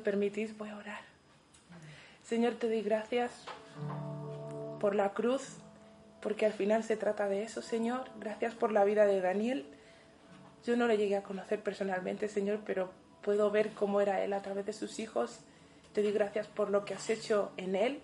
[0.08, 1.02] Permitís, voy a orar.
[2.24, 3.30] Señor, te doy gracias
[4.80, 5.58] por la cruz,
[6.22, 8.06] porque al final se trata de eso, Señor.
[8.18, 9.66] Gracias por la vida de Daniel.
[10.66, 12.90] Yo no le llegué a conocer personalmente, Señor, pero
[13.22, 15.42] puedo ver cómo era él a través de sus hijos.
[15.92, 18.00] Te doy gracias por lo que has hecho en él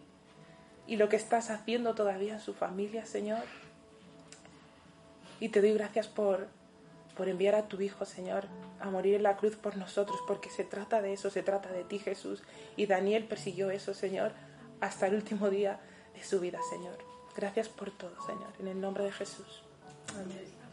[0.85, 3.45] y lo que estás haciendo todavía en su familia, Señor.
[5.39, 6.49] Y te doy gracias por,
[7.15, 8.45] por enviar a tu Hijo, Señor,
[8.79, 11.83] a morir en la cruz por nosotros, porque se trata de eso, se trata de
[11.83, 12.43] ti, Jesús.
[12.75, 14.31] Y Daniel persiguió eso, Señor,
[14.81, 15.79] hasta el último día
[16.15, 16.97] de su vida, Señor.
[17.35, 19.63] Gracias por todo, Señor, en el nombre de Jesús.
[20.15, 20.63] Amén.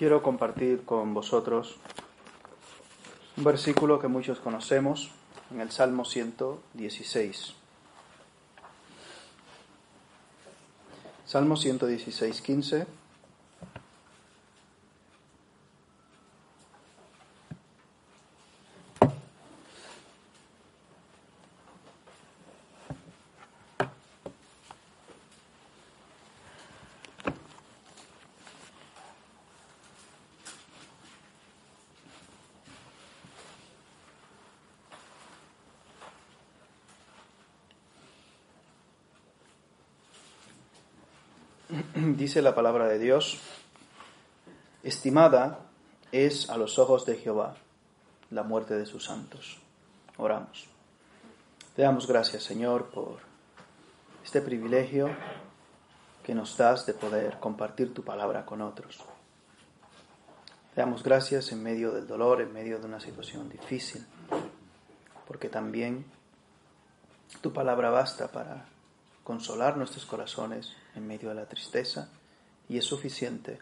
[0.00, 1.76] Quiero compartir con vosotros
[3.40, 5.12] un versículo que muchos conocemos
[5.50, 7.54] en el Salmo 116.
[11.24, 12.86] Salmo 116, 15.
[42.20, 43.38] Dice la palabra de Dios,
[44.82, 45.60] estimada
[46.12, 47.56] es a los ojos de Jehová
[48.28, 49.56] la muerte de sus santos.
[50.18, 50.66] Oramos.
[51.74, 53.20] Te damos gracias, Señor, por
[54.22, 55.08] este privilegio
[56.22, 58.98] que nos das de poder compartir tu palabra con otros.
[60.74, 64.06] Te damos gracias en medio del dolor, en medio de una situación difícil,
[65.26, 66.04] porque también
[67.40, 68.66] tu palabra basta para
[69.30, 72.08] consolar nuestros corazones en medio de la tristeza
[72.68, 73.60] y es suficiente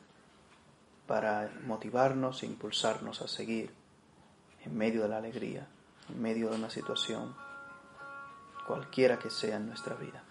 [1.07, 3.71] para motivarnos e impulsarnos a seguir
[4.65, 5.67] en medio de la alegría,
[6.09, 7.37] en medio de una situación
[8.67, 10.25] cualquiera que sea en nuestra vida.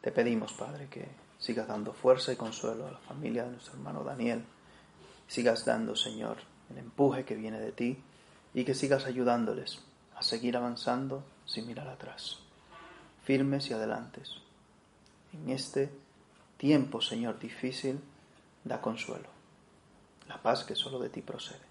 [0.00, 1.06] Te pedimos, Padre, que
[1.38, 4.44] sigas dando fuerza y consuelo a la familia de nuestro hermano Daniel,
[5.28, 6.38] sigas dando, Señor,
[6.70, 8.02] el empuje que viene de ti
[8.52, 9.78] y que sigas ayudándoles
[10.16, 12.40] a seguir avanzando sin mirar atrás,
[13.30, 14.34] firmes y adelantes.
[15.32, 15.88] En este
[16.56, 18.00] tiempo, Señor, difícil,
[18.64, 19.28] da consuelo,
[20.26, 21.62] la paz que solo de ti procede.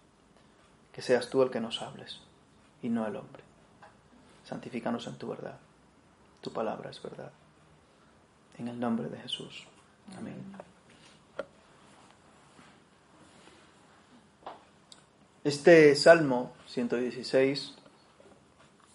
[0.94, 2.22] Que seas tú el que nos hables
[2.82, 3.44] y no el hombre.
[4.46, 5.60] Santifícanos en tu verdad.
[6.40, 7.34] Tu palabra es verdad.
[8.58, 9.68] En el nombre de Jesús.
[10.18, 10.42] Amén.
[15.44, 17.76] Este Salmo 116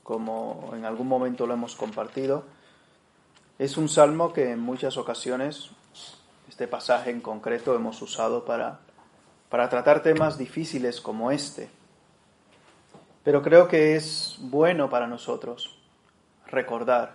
[0.05, 2.54] como en algún momento lo hemos compartido.
[3.59, 5.71] Es un salmo que en muchas ocasiones,
[6.49, 8.81] este pasaje en concreto, hemos usado para,
[9.49, 11.71] para tratar temas difíciles como este.
[13.23, 15.79] Pero creo que es bueno para nosotros
[16.49, 17.15] recordar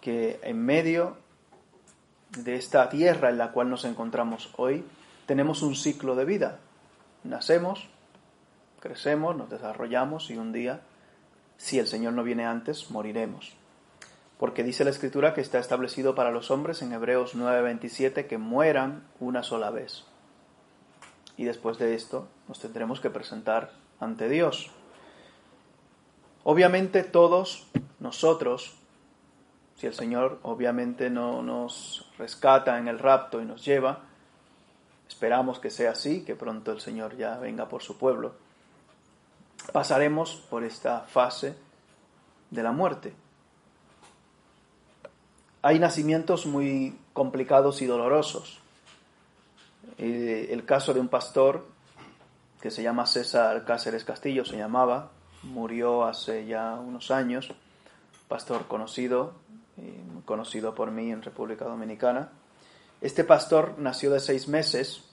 [0.00, 1.16] que en medio
[2.30, 4.84] de esta tierra en la cual nos encontramos hoy,
[5.26, 6.60] tenemos un ciclo de vida.
[7.24, 7.88] Nacemos,
[8.78, 10.82] crecemos, nos desarrollamos y un día,
[11.56, 13.56] si el Señor no viene antes, moriremos.
[14.38, 19.08] Porque dice la Escritura que está establecido para los hombres en Hebreos 9:27 que mueran
[19.18, 20.04] una sola vez.
[21.36, 24.70] Y después de esto nos tendremos que presentar ante Dios.
[26.44, 27.66] Obviamente todos
[28.00, 28.76] nosotros,
[29.76, 34.00] si el Señor obviamente no nos rescata en el rapto y nos lleva,
[35.08, 38.34] esperamos que sea así, que pronto el Señor ya venga por su pueblo,
[39.72, 41.56] pasaremos por esta fase
[42.50, 43.14] de la muerte.
[45.62, 48.60] Hay nacimientos muy complicados y dolorosos.
[49.98, 51.66] Eh, el caso de un pastor
[52.60, 55.10] que se llama César Cáceres Castillo, se llamaba,
[55.42, 57.50] murió hace ya unos años,
[58.28, 59.32] pastor conocido,
[59.76, 62.30] eh, conocido por mí en República Dominicana.
[63.00, 65.04] Este pastor nació de seis meses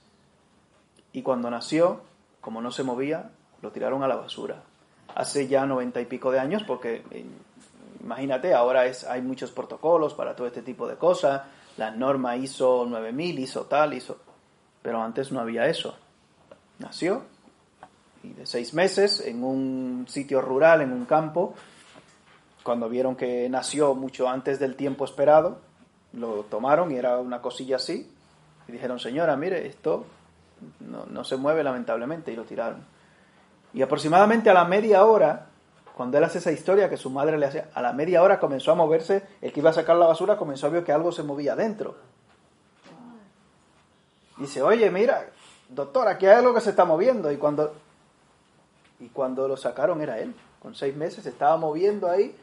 [1.12, 2.02] y cuando nació,
[2.42, 3.32] como no se movía,
[3.62, 4.64] lo tiraron a la basura.
[5.16, 7.04] Hace ya noventa y pico de años, porque
[8.06, 11.42] imagínate, ahora es, hay muchos protocolos para todo este tipo de cosas,
[11.78, 14.20] la norma ISO 9000, hizo tal, hizo...
[14.82, 15.98] Pero antes no había eso.
[16.78, 17.24] Nació
[18.24, 21.56] y de seis meses en un sitio rural, en un campo,
[22.64, 25.60] cuando vieron que nació mucho antes del tiempo esperado,
[26.14, 28.10] lo tomaron y era una cosilla así,
[28.68, 30.06] y dijeron, señora, mire, esto
[30.80, 32.84] no, no se mueve lamentablemente, y lo tiraron.
[33.74, 35.48] Y aproximadamente a la media hora,
[35.96, 38.74] cuando él hace esa historia que su madre le hace, a la media hora comenzó
[38.74, 41.24] a moverse, el que iba a sacar la basura comenzó a ver que algo se
[41.24, 41.96] movía dentro.
[44.36, 45.26] Dice, oye, mira,
[45.70, 47.32] doctor, aquí hay algo que se está moviendo.
[47.32, 47.74] Y cuando,
[49.00, 52.36] y cuando lo sacaron era él, con seis meses, se estaba moviendo ahí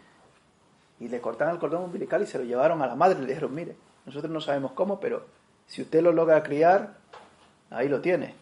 [0.98, 3.20] y le cortaron el cordón umbilical y se lo llevaron a la madre.
[3.20, 3.76] Le dijeron, mire,
[4.06, 5.26] nosotros no sabemos cómo, pero
[5.66, 6.94] si usted lo logra criar,
[7.68, 8.34] ahí lo tiene.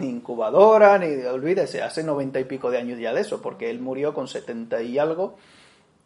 [0.00, 3.80] Ni incubadora, ni olvídese, hace noventa y pico de años ya de eso, porque él
[3.80, 5.36] murió con setenta y algo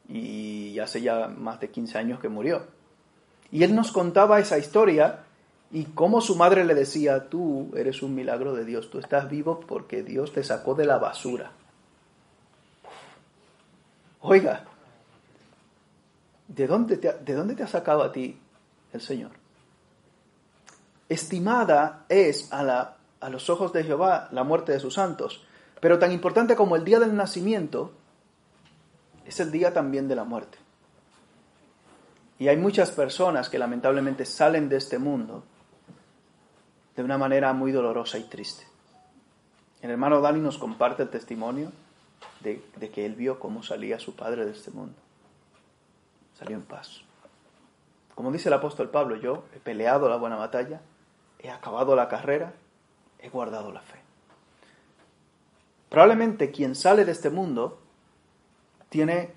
[0.09, 2.67] y hace ya más de 15 años que murió.
[3.51, 5.21] Y él nos contaba esa historia
[5.71, 9.61] y cómo su madre le decía, tú eres un milagro de Dios, tú estás vivo
[9.61, 11.53] porque Dios te sacó de la basura.
[14.21, 14.65] Oiga,
[16.49, 18.39] ¿de dónde te, de dónde te ha sacado a ti
[18.93, 19.33] el Señor?
[21.09, 25.43] Estimada es a, la, a los ojos de Jehová la muerte de sus santos,
[25.81, 27.93] pero tan importante como el día del nacimiento
[29.25, 30.59] es el día también de la muerte.
[32.39, 35.43] Y hay muchas personas que lamentablemente salen de este mundo
[36.95, 38.67] de una manera muy dolorosa y triste.
[39.81, 41.73] El hermano Dani nos comparte el testimonio
[42.41, 44.97] de, de, que él vio cómo salía su padre de este mundo.
[46.39, 47.01] Salió en paz.
[48.15, 50.83] Como dice el apóstol Pablo, yo he peleado la buena batalla,
[51.39, 52.53] he acabado la carrera,
[53.25, 53.99] he guardado la fe.
[55.89, 57.81] Probablemente quien sale de este mundo
[58.89, 59.33] tiene,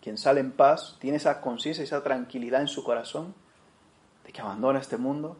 [0.00, 3.34] quien sale en paz, tiene esa conciencia, esa tranquilidad en su corazón
[4.24, 5.36] de que abandona este mundo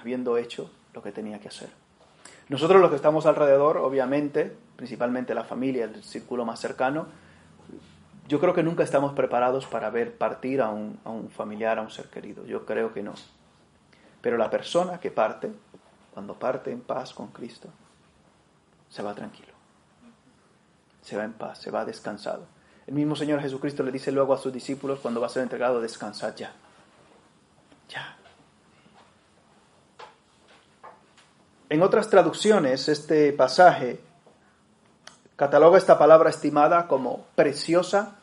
[0.00, 1.70] habiendo hecho lo que tenía que hacer.
[2.48, 7.06] Nosotros los que estamos alrededor, obviamente, principalmente la familia, el círculo más cercano,
[8.26, 11.82] yo creo que nunca estamos preparados para ver partir a un, a un familiar, a
[11.82, 12.44] un ser querido.
[12.46, 13.14] Yo creo que no.
[14.20, 15.52] Pero la persona que parte,
[16.14, 17.68] cuando parte en paz con Cristo,
[18.88, 19.52] se va tranquilo.
[21.02, 22.46] Se va en paz, se va descansado.
[22.86, 25.80] El mismo Señor Jesucristo le dice luego a sus discípulos cuando va a ser entregado,
[25.80, 26.52] descansad ya.
[27.88, 28.16] Ya.
[31.68, 34.00] En otras traducciones, este pasaje
[35.34, 38.18] cataloga esta palabra estimada como preciosa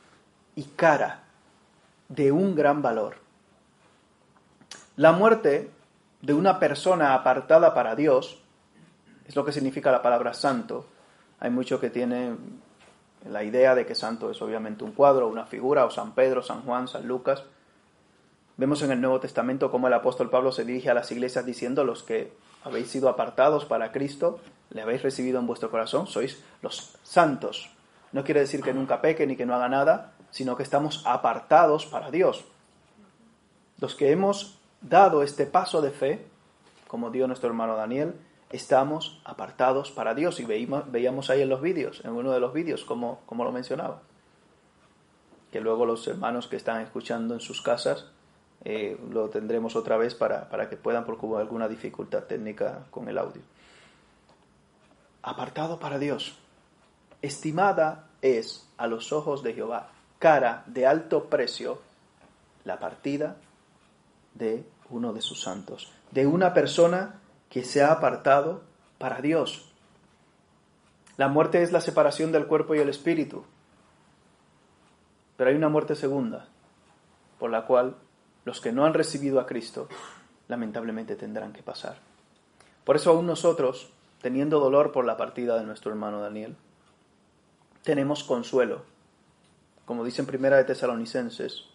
[0.56, 1.24] y cara,
[2.08, 3.18] de un gran valor.
[4.96, 5.72] La muerte
[6.22, 8.42] de una persona apartada para Dios
[9.26, 10.86] es lo que significa la palabra santo.
[11.40, 12.62] Hay muchos que tienen
[13.30, 16.62] la idea de que santo es obviamente un cuadro, una figura, o San Pedro, San
[16.62, 17.44] Juan, San Lucas.
[18.58, 21.84] Vemos en el Nuevo Testamento cómo el apóstol Pablo se dirige a las iglesias diciendo
[21.84, 26.98] los que habéis sido apartados para Cristo, le habéis recibido en vuestro corazón, sois los
[27.04, 27.72] santos.
[28.12, 31.86] No quiere decir que nunca peque ni que no haga nada, sino que estamos apartados
[31.86, 32.46] para Dios.
[33.80, 36.26] Los que hemos dado este paso de fe,
[36.88, 38.16] como dio nuestro hermano Daniel,
[38.50, 40.40] estamos apartados para Dios.
[40.40, 44.02] Y veíamos, ahí en los vídeos, en uno de los vídeos, como, como lo mencionaba.
[45.52, 48.08] Que luego los hermanos que están escuchando en sus casas
[48.64, 53.08] eh, lo tendremos otra vez para, para que puedan, porque hubo alguna dificultad técnica con
[53.08, 53.42] el audio.
[55.24, 56.38] Apartado para Dios.
[57.22, 61.80] Estimada es a los ojos de Jehová, cara de alto precio,
[62.64, 63.38] la partida
[64.34, 68.62] de uno de sus santos, de una persona que se ha apartado
[68.98, 69.66] para Dios.
[71.18, 73.44] La muerte es la separación del cuerpo y el espíritu,
[75.38, 76.48] pero hay una muerte segunda,
[77.40, 77.96] por la cual
[78.46, 79.88] los que no han recibido a Cristo
[80.48, 81.98] lamentablemente tendrán que pasar.
[82.84, 86.56] Por eso aún nosotros, teniendo dolor por la partida de nuestro hermano Daniel,
[87.84, 88.84] tenemos consuelo.
[89.86, 91.66] Como dice en Primera de Tesalonicenses,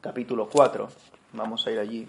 [0.00, 0.88] capítulo 4,
[1.32, 2.06] vamos a ir allí.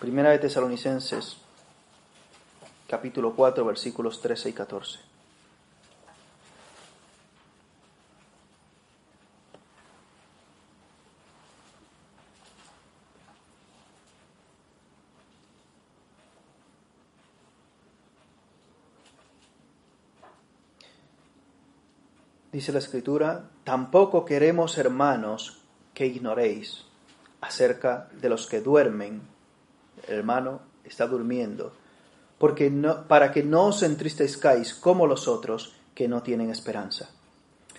[0.00, 1.38] Primera de Tesalonicenses,
[2.86, 5.00] capítulo 4, versículos 13 y 14.
[22.52, 25.58] Dice la escritura, tampoco queremos, hermanos,
[25.92, 26.84] que ignoréis
[27.40, 29.37] acerca de los que duermen.
[30.06, 31.72] Hermano está durmiendo,
[32.38, 37.10] porque no, para que no os entristezcáis como los otros que no tienen esperanza.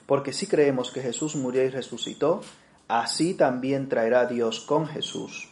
[0.06, 2.42] Porque si creemos que Jesús murió y resucitó,
[2.88, 5.48] así también traerá Dios con Jesús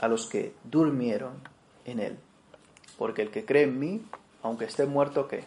[0.00, 1.34] a los que durmieron
[1.84, 2.18] en él.
[2.98, 4.04] Porque el que cree en mí,
[4.42, 5.44] aunque esté muerto, ¿qué?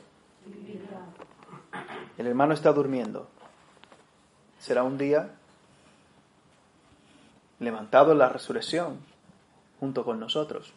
[2.18, 3.28] El hermano está durmiendo.
[4.60, 5.36] Será un día
[7.60, 8.98] levantado en la resurrección
[9.86, 10.74] junto con nosotros.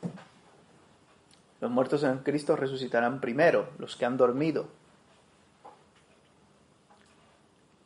[1.63, 4.67] Los muertos en Cristo resucitarán primero, los que han dormido.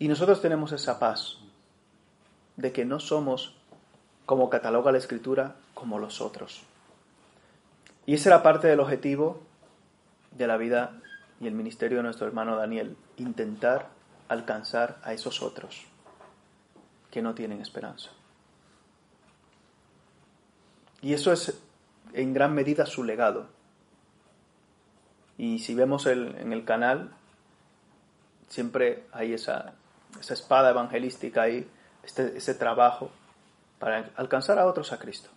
[0.01, 1.39] Y nosotros tenemos esa paz
[2.57, 3.55] de que no somos,
[4.27, 6.65] como cataloga la Escritura, como los otros.
[8.05, 9.43] Y esa era parte del objetivo
[10.33, 11.01] de la vida
[11.41, 13.91] y el ministerio de nuestro hermano Daniel, intentar
[14.29, 15.85] alcanzar a esos otros
[17.13, 18.11] que no tienen esperanza.
[21.03, 21.61] Y eso es
[22.15, 23.49] en gran medida su legado.
[25.37, 27.11] Y si vemos el, en el canal,
[28.49, 29.75] siempre hay esa,
[30.21, 31.69] esa espada evangelística ahí,
[32.03, 33.11] este, ese trabajo
[33.79, 35.29] para alcanzar a otros a Cristo.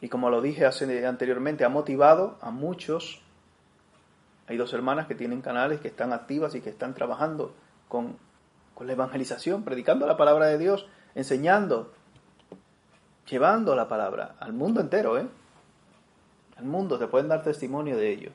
[0.00, 3.22] Y como lo dije hace, anteriormente, ha motivado a muchos
[4.52, 7.54] hay dos hermanas que tienen canales que están activas y que están trabajando
[7.88, 8.18] con,
[8.74, 11.92] con la evangelización, predicando la palabra de Dios, enseñando,
[13.28, 15.26] llevando la palabra al mundo entero, ¿eh?
[16.56, 18.32] Al mundo, te pueden dar testimonio de ello.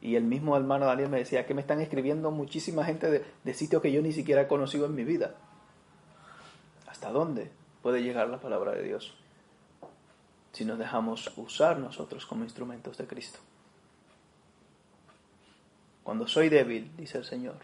[0.00, 3.54] Y el mismo hermano Daniel me decía que me están escribiendo muchísima gente de, de
[3.54, 5.34] sitios que yo ni siquiera he conocido en mi vida.
[6.86, 7.50] ¿Hasta dónde
[7.82, 9.14] puede llegar la palabra de Dios?
[10.52, 13.38] Si nos dejamos usar nosotros como instrumentos de Cristo.
[16.02, 17.56] Cuando soy débil, dice el Señor,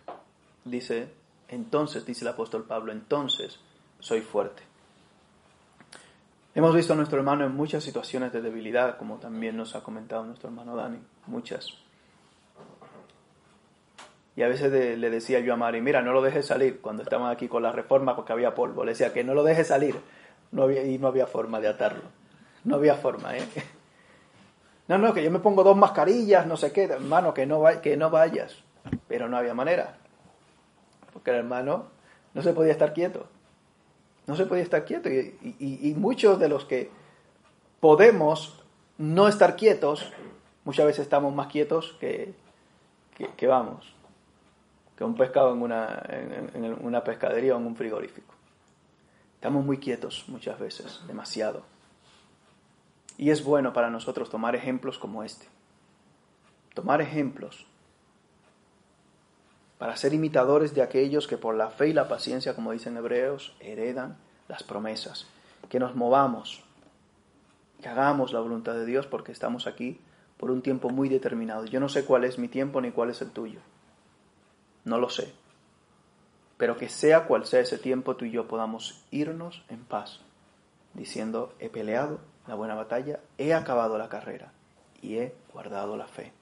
[0.67, 1.09] dice,
[1.49, 3.59] entonces, dice el apóstol Pablo, entonces
[4.01, 4.63] soy fuerte.
[6.55, 10.25] Hemos visto a nuestro hermano en muchas situaciones de debilidad, como también nos ha comentado
[10.25, 11.69] nuestro hermano Dani, muchas.
[14.37, 17.31] Y a veces le decía yo a Mari, mira, no lo dejes salir cuando estaban
[17.31, 18.85] aquí con la reforma porque había polvo.
[18.85, 19.97] Le decía que no lo dejes salir.
[20.53, 22.05] Y no había forma de atarlo.
[22.65, 23.47] No había forma, ¿eh?
[24.87, 27.97] No, no, que yo me pongo dos mascarillas, no sé qué, hermano, que no, que
[27.97, 28.55] no vayas.
[29.09, 29.97] Pero no había manera.
[31.11, 31.87] Porque el hermano
[32.35, 33.27] no se podía estar quieto.
[34.27, 35.09] No se podía estar quieto.
[35.11, 36.91] Y, muchos de los que
[37.81, 38.63] podemos
[38.99, 40.11] no estar quietos,
[40.65, 42.35] muchas veces estamos más quietos que,
[43.37, 43.93] que, vamos,
[44.97, 48.33] que un pescado en una, en una pescadería o en un frigorífico.
[49.35, 51.63] Estamos muy quietos muchas veces, demasiado.
[53.19, 55.47] Y es bueno para nosotros tomar ejemplos como este.
[56.73, 57.67] Tomar ejemplos
[59.79, 63.57] para ser imitadores de aquellos que por la fe y la paciencia, como dicen hebreos,
[63.61, 64.17] heredan
[64.49, 65.27] las promesas.
[65.69, 66.63] Que nos movamos,
[67.81, 70.01] que hagamos la voluntad de Dios porque estamos aquí
[70.37, 71.65] por un tiempo muy determinado.
[71.65, 73.61] Yo no sé cuál es mi tiempo ni cuál es el tuyo.
[74.85, 75.33] No lo sé.
[76.57, 80.21] Pero que sea cual sea ese tiempo, tú y yo podamos irnos en paz,
[80.93, 84.53] diciendo, he peleado la buena batalla, he acabado la carrera
[85.03, 86.33] y he guardado la fe.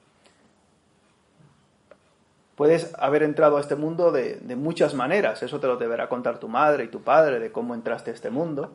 [2.55, 6.47] Puedes haber entrado a este mundo de, muchas maneras, eso te lo deberá contar tu
[6.47, 8.71] madre y tu padre de cómo entraste a este mundo,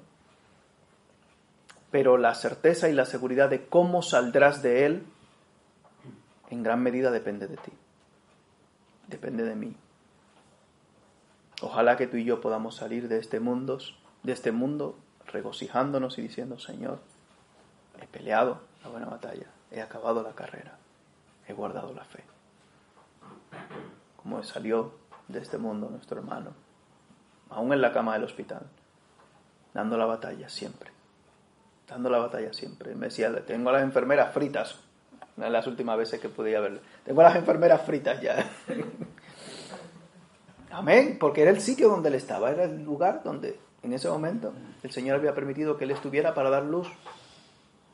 [1.93, 5.07] pero la certeza y la seguridad de cómo saldrás de él
[6.51, 7.73] en gran medida depende de ti,
[9.07, 9.77] depende de mí.
[11.63, 13.79] Ojalá que tú y yo podamos salir de este mundo,
[14.25, 16.99] de este mundo regocijándonos y diciendo, Señor,
[18.01, 20.79] he peleado la buena batalla, he acabado la carrera,
[21.47, 22.28] he guardado la fe.
[24.17, 24.93] Como salió
[25.29, 26.53] de este mundo nuestro hermano,
[27.51, 28.67] aún en la cama del hospital,
[29.75, 30.91] dando la batalla siempre,
[31.87, 32.95] dando la batalla siempre.
[32.95, 34.79] Me decía, tengo a las enfermeras fritas,
[35.37, 38.51] una de las últimas veces que podía verle, tengo a las enfermeras fritas ya.
[40.71, 44.53] Amén, porque era el sitio donde él estaba, era el lugar donde en ese momento
[44.83, 46.89] el Señor había permitido que él estuviera para dar luz,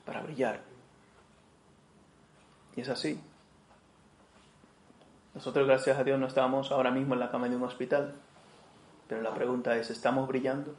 [0.04, 0.60] para brillar.
[2.76, 3.20] Y es así.
[5.34, 8.14] Nosotros, gracias a Dios, no estamos ahora mismo en la cama de un hospital,
[9.08, 10.74] pero la pregunta es, ¿estamos brillando?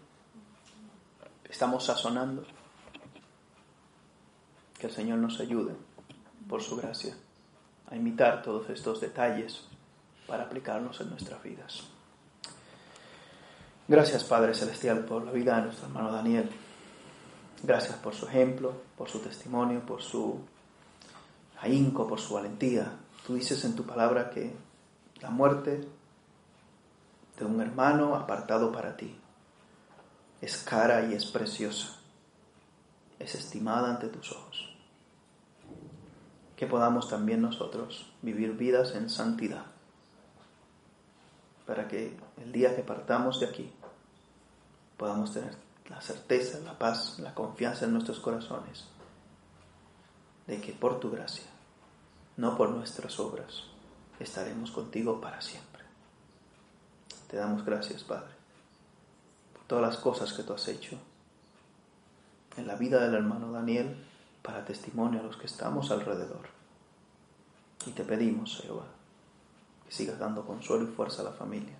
[1.44, 2.44] ¿Estamos sazonando?
[4.80, 5.76] Que el Señor nos ayude,
[6.48, 7.16] por su gracia,
[7.90, 9.68] a imitar todos estos detalles
[10.26, 11.84] para aplicarlos en nuestras vidas.
[13.88, 16.50] Gracias Padre Celestial por la vida de nuestro hermano Daniel.
[17.62, 20.40] Gracias por su ejemplo, por su testimonio, por su
[21.60, 22.92] ahínco, por su valentía.
[23.26, 24.56] Tú dices en tu palabra que
[25.22, 25.88] la muerte
[27.38, 29.18] de un hermano apartado para ti
[30.42, 31.96] es cara y es preciosa,
[33.18, 34.70] es estimada ante tus ojos.
[36.56, 39.66] Que podamos también nosotros vivir vidas en santidad
[41.66, 43.72] para que el día que partamos de aquí
[44.98, 45.56] podamos tener
[45.90, 48.86] la certeza, la paz, la confianza en nuestros corazones
[50.46, 51.55] de que por tu gracia,
[52.38, 53.64] no por nuestras obras,
[54.20, 55.84] estaremos contigo para siempre.
[57.30, 58.34] Te damos gracias, Padre,
[59.54, 60.98] por todas las cosas que tú has hecho
[62.58, 63.96] en la vida del hermano Daniel
[64.42, 66.48] para testimonio a los que estamos alrededor.
[67.86, 68.86] Y te pedimos, Jehová,
[69.86, 71.76] que sigas dando consuelo y fuerza a la familia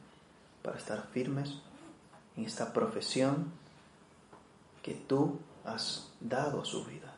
[0.62, 1.54] para estar firmes
[2.36, 3.52] en esta profesión
[4.82, 7.14] que tú has dado a su vida.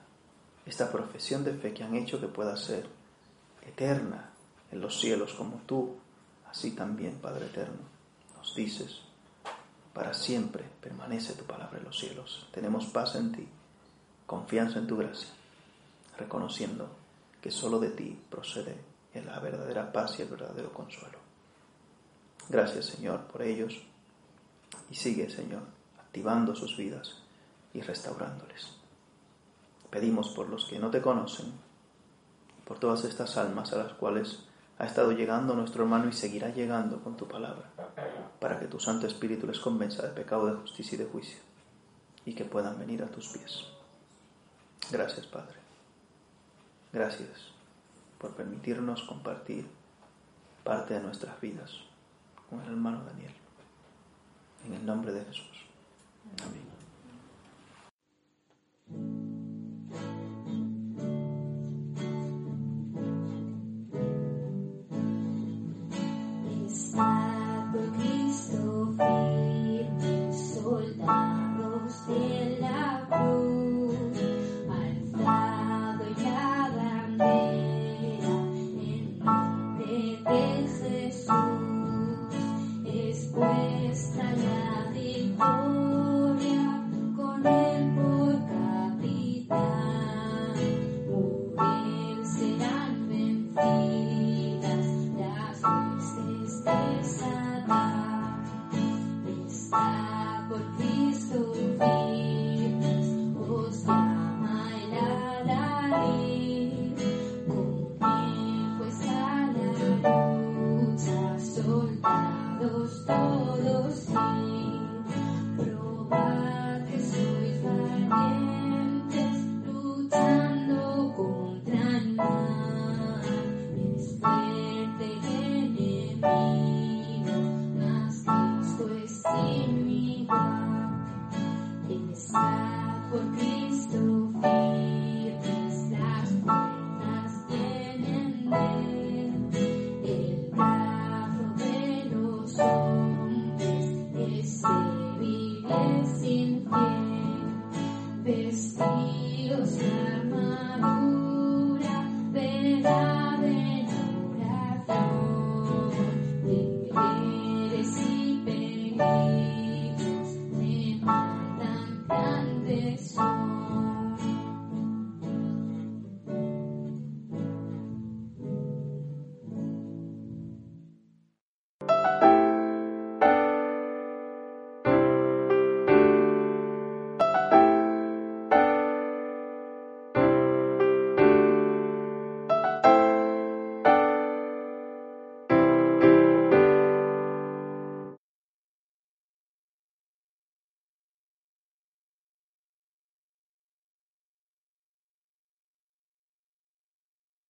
[0.65, 2.87] Esta profesión de fe que han hecho que pueda ser
[3.67, 4.31] eterna
[4.71, 5.97] en los cielos como tú,
[6.49, 7.79] así también, Padre eterno,
[8.35, 9.01] nos dices,
[9.93, 12.47] para siempre permanece tu palabra en los cielos.
[12.51, 13.47] Tenemos paz en ti,
[14.25, 15.29] confianza en tu gracia,
[16.17, 16.89] reconociendo
[17.41, 18.75] que solo de ti procede
[19.25, 21.17] la verdadera paz y el verdadero consuelo.
[22.49, 23.81] Gracias Señor por ellos
[24.89, 25.63] y sigue Señor
[25.99, 27.15] activando sus vidas
[27.73, 28.67] y restaurándoles.
[29.89, 31.51] Pedimos por los que no te conocen,
[32.67, 34.39] por todas estas almas a las cuales
[34.77, 37.69] ha estado llegando nuestro hermano y seguirá llegando con tu palabra,
[38.39, 41.39] para que tu Santo Espíritu les convenza de pecado, de justicia y de juicio,
[42.25, 43.65] y que puedan venir a tus pies.
[44.91, 45.55] Gracias, Padre.
[46.91, 47.51] Gracias
[48.17, 49.67] por permitirnos compartir
[50.63, 51.71] parte de nuestras vidas
[52.49, 53.33] con el hermano Daniel.
[54.65, 55.65] En el nombre de Jesús.
[58.89, 59.26] Amén.
[71.87, 72.47] Jesús,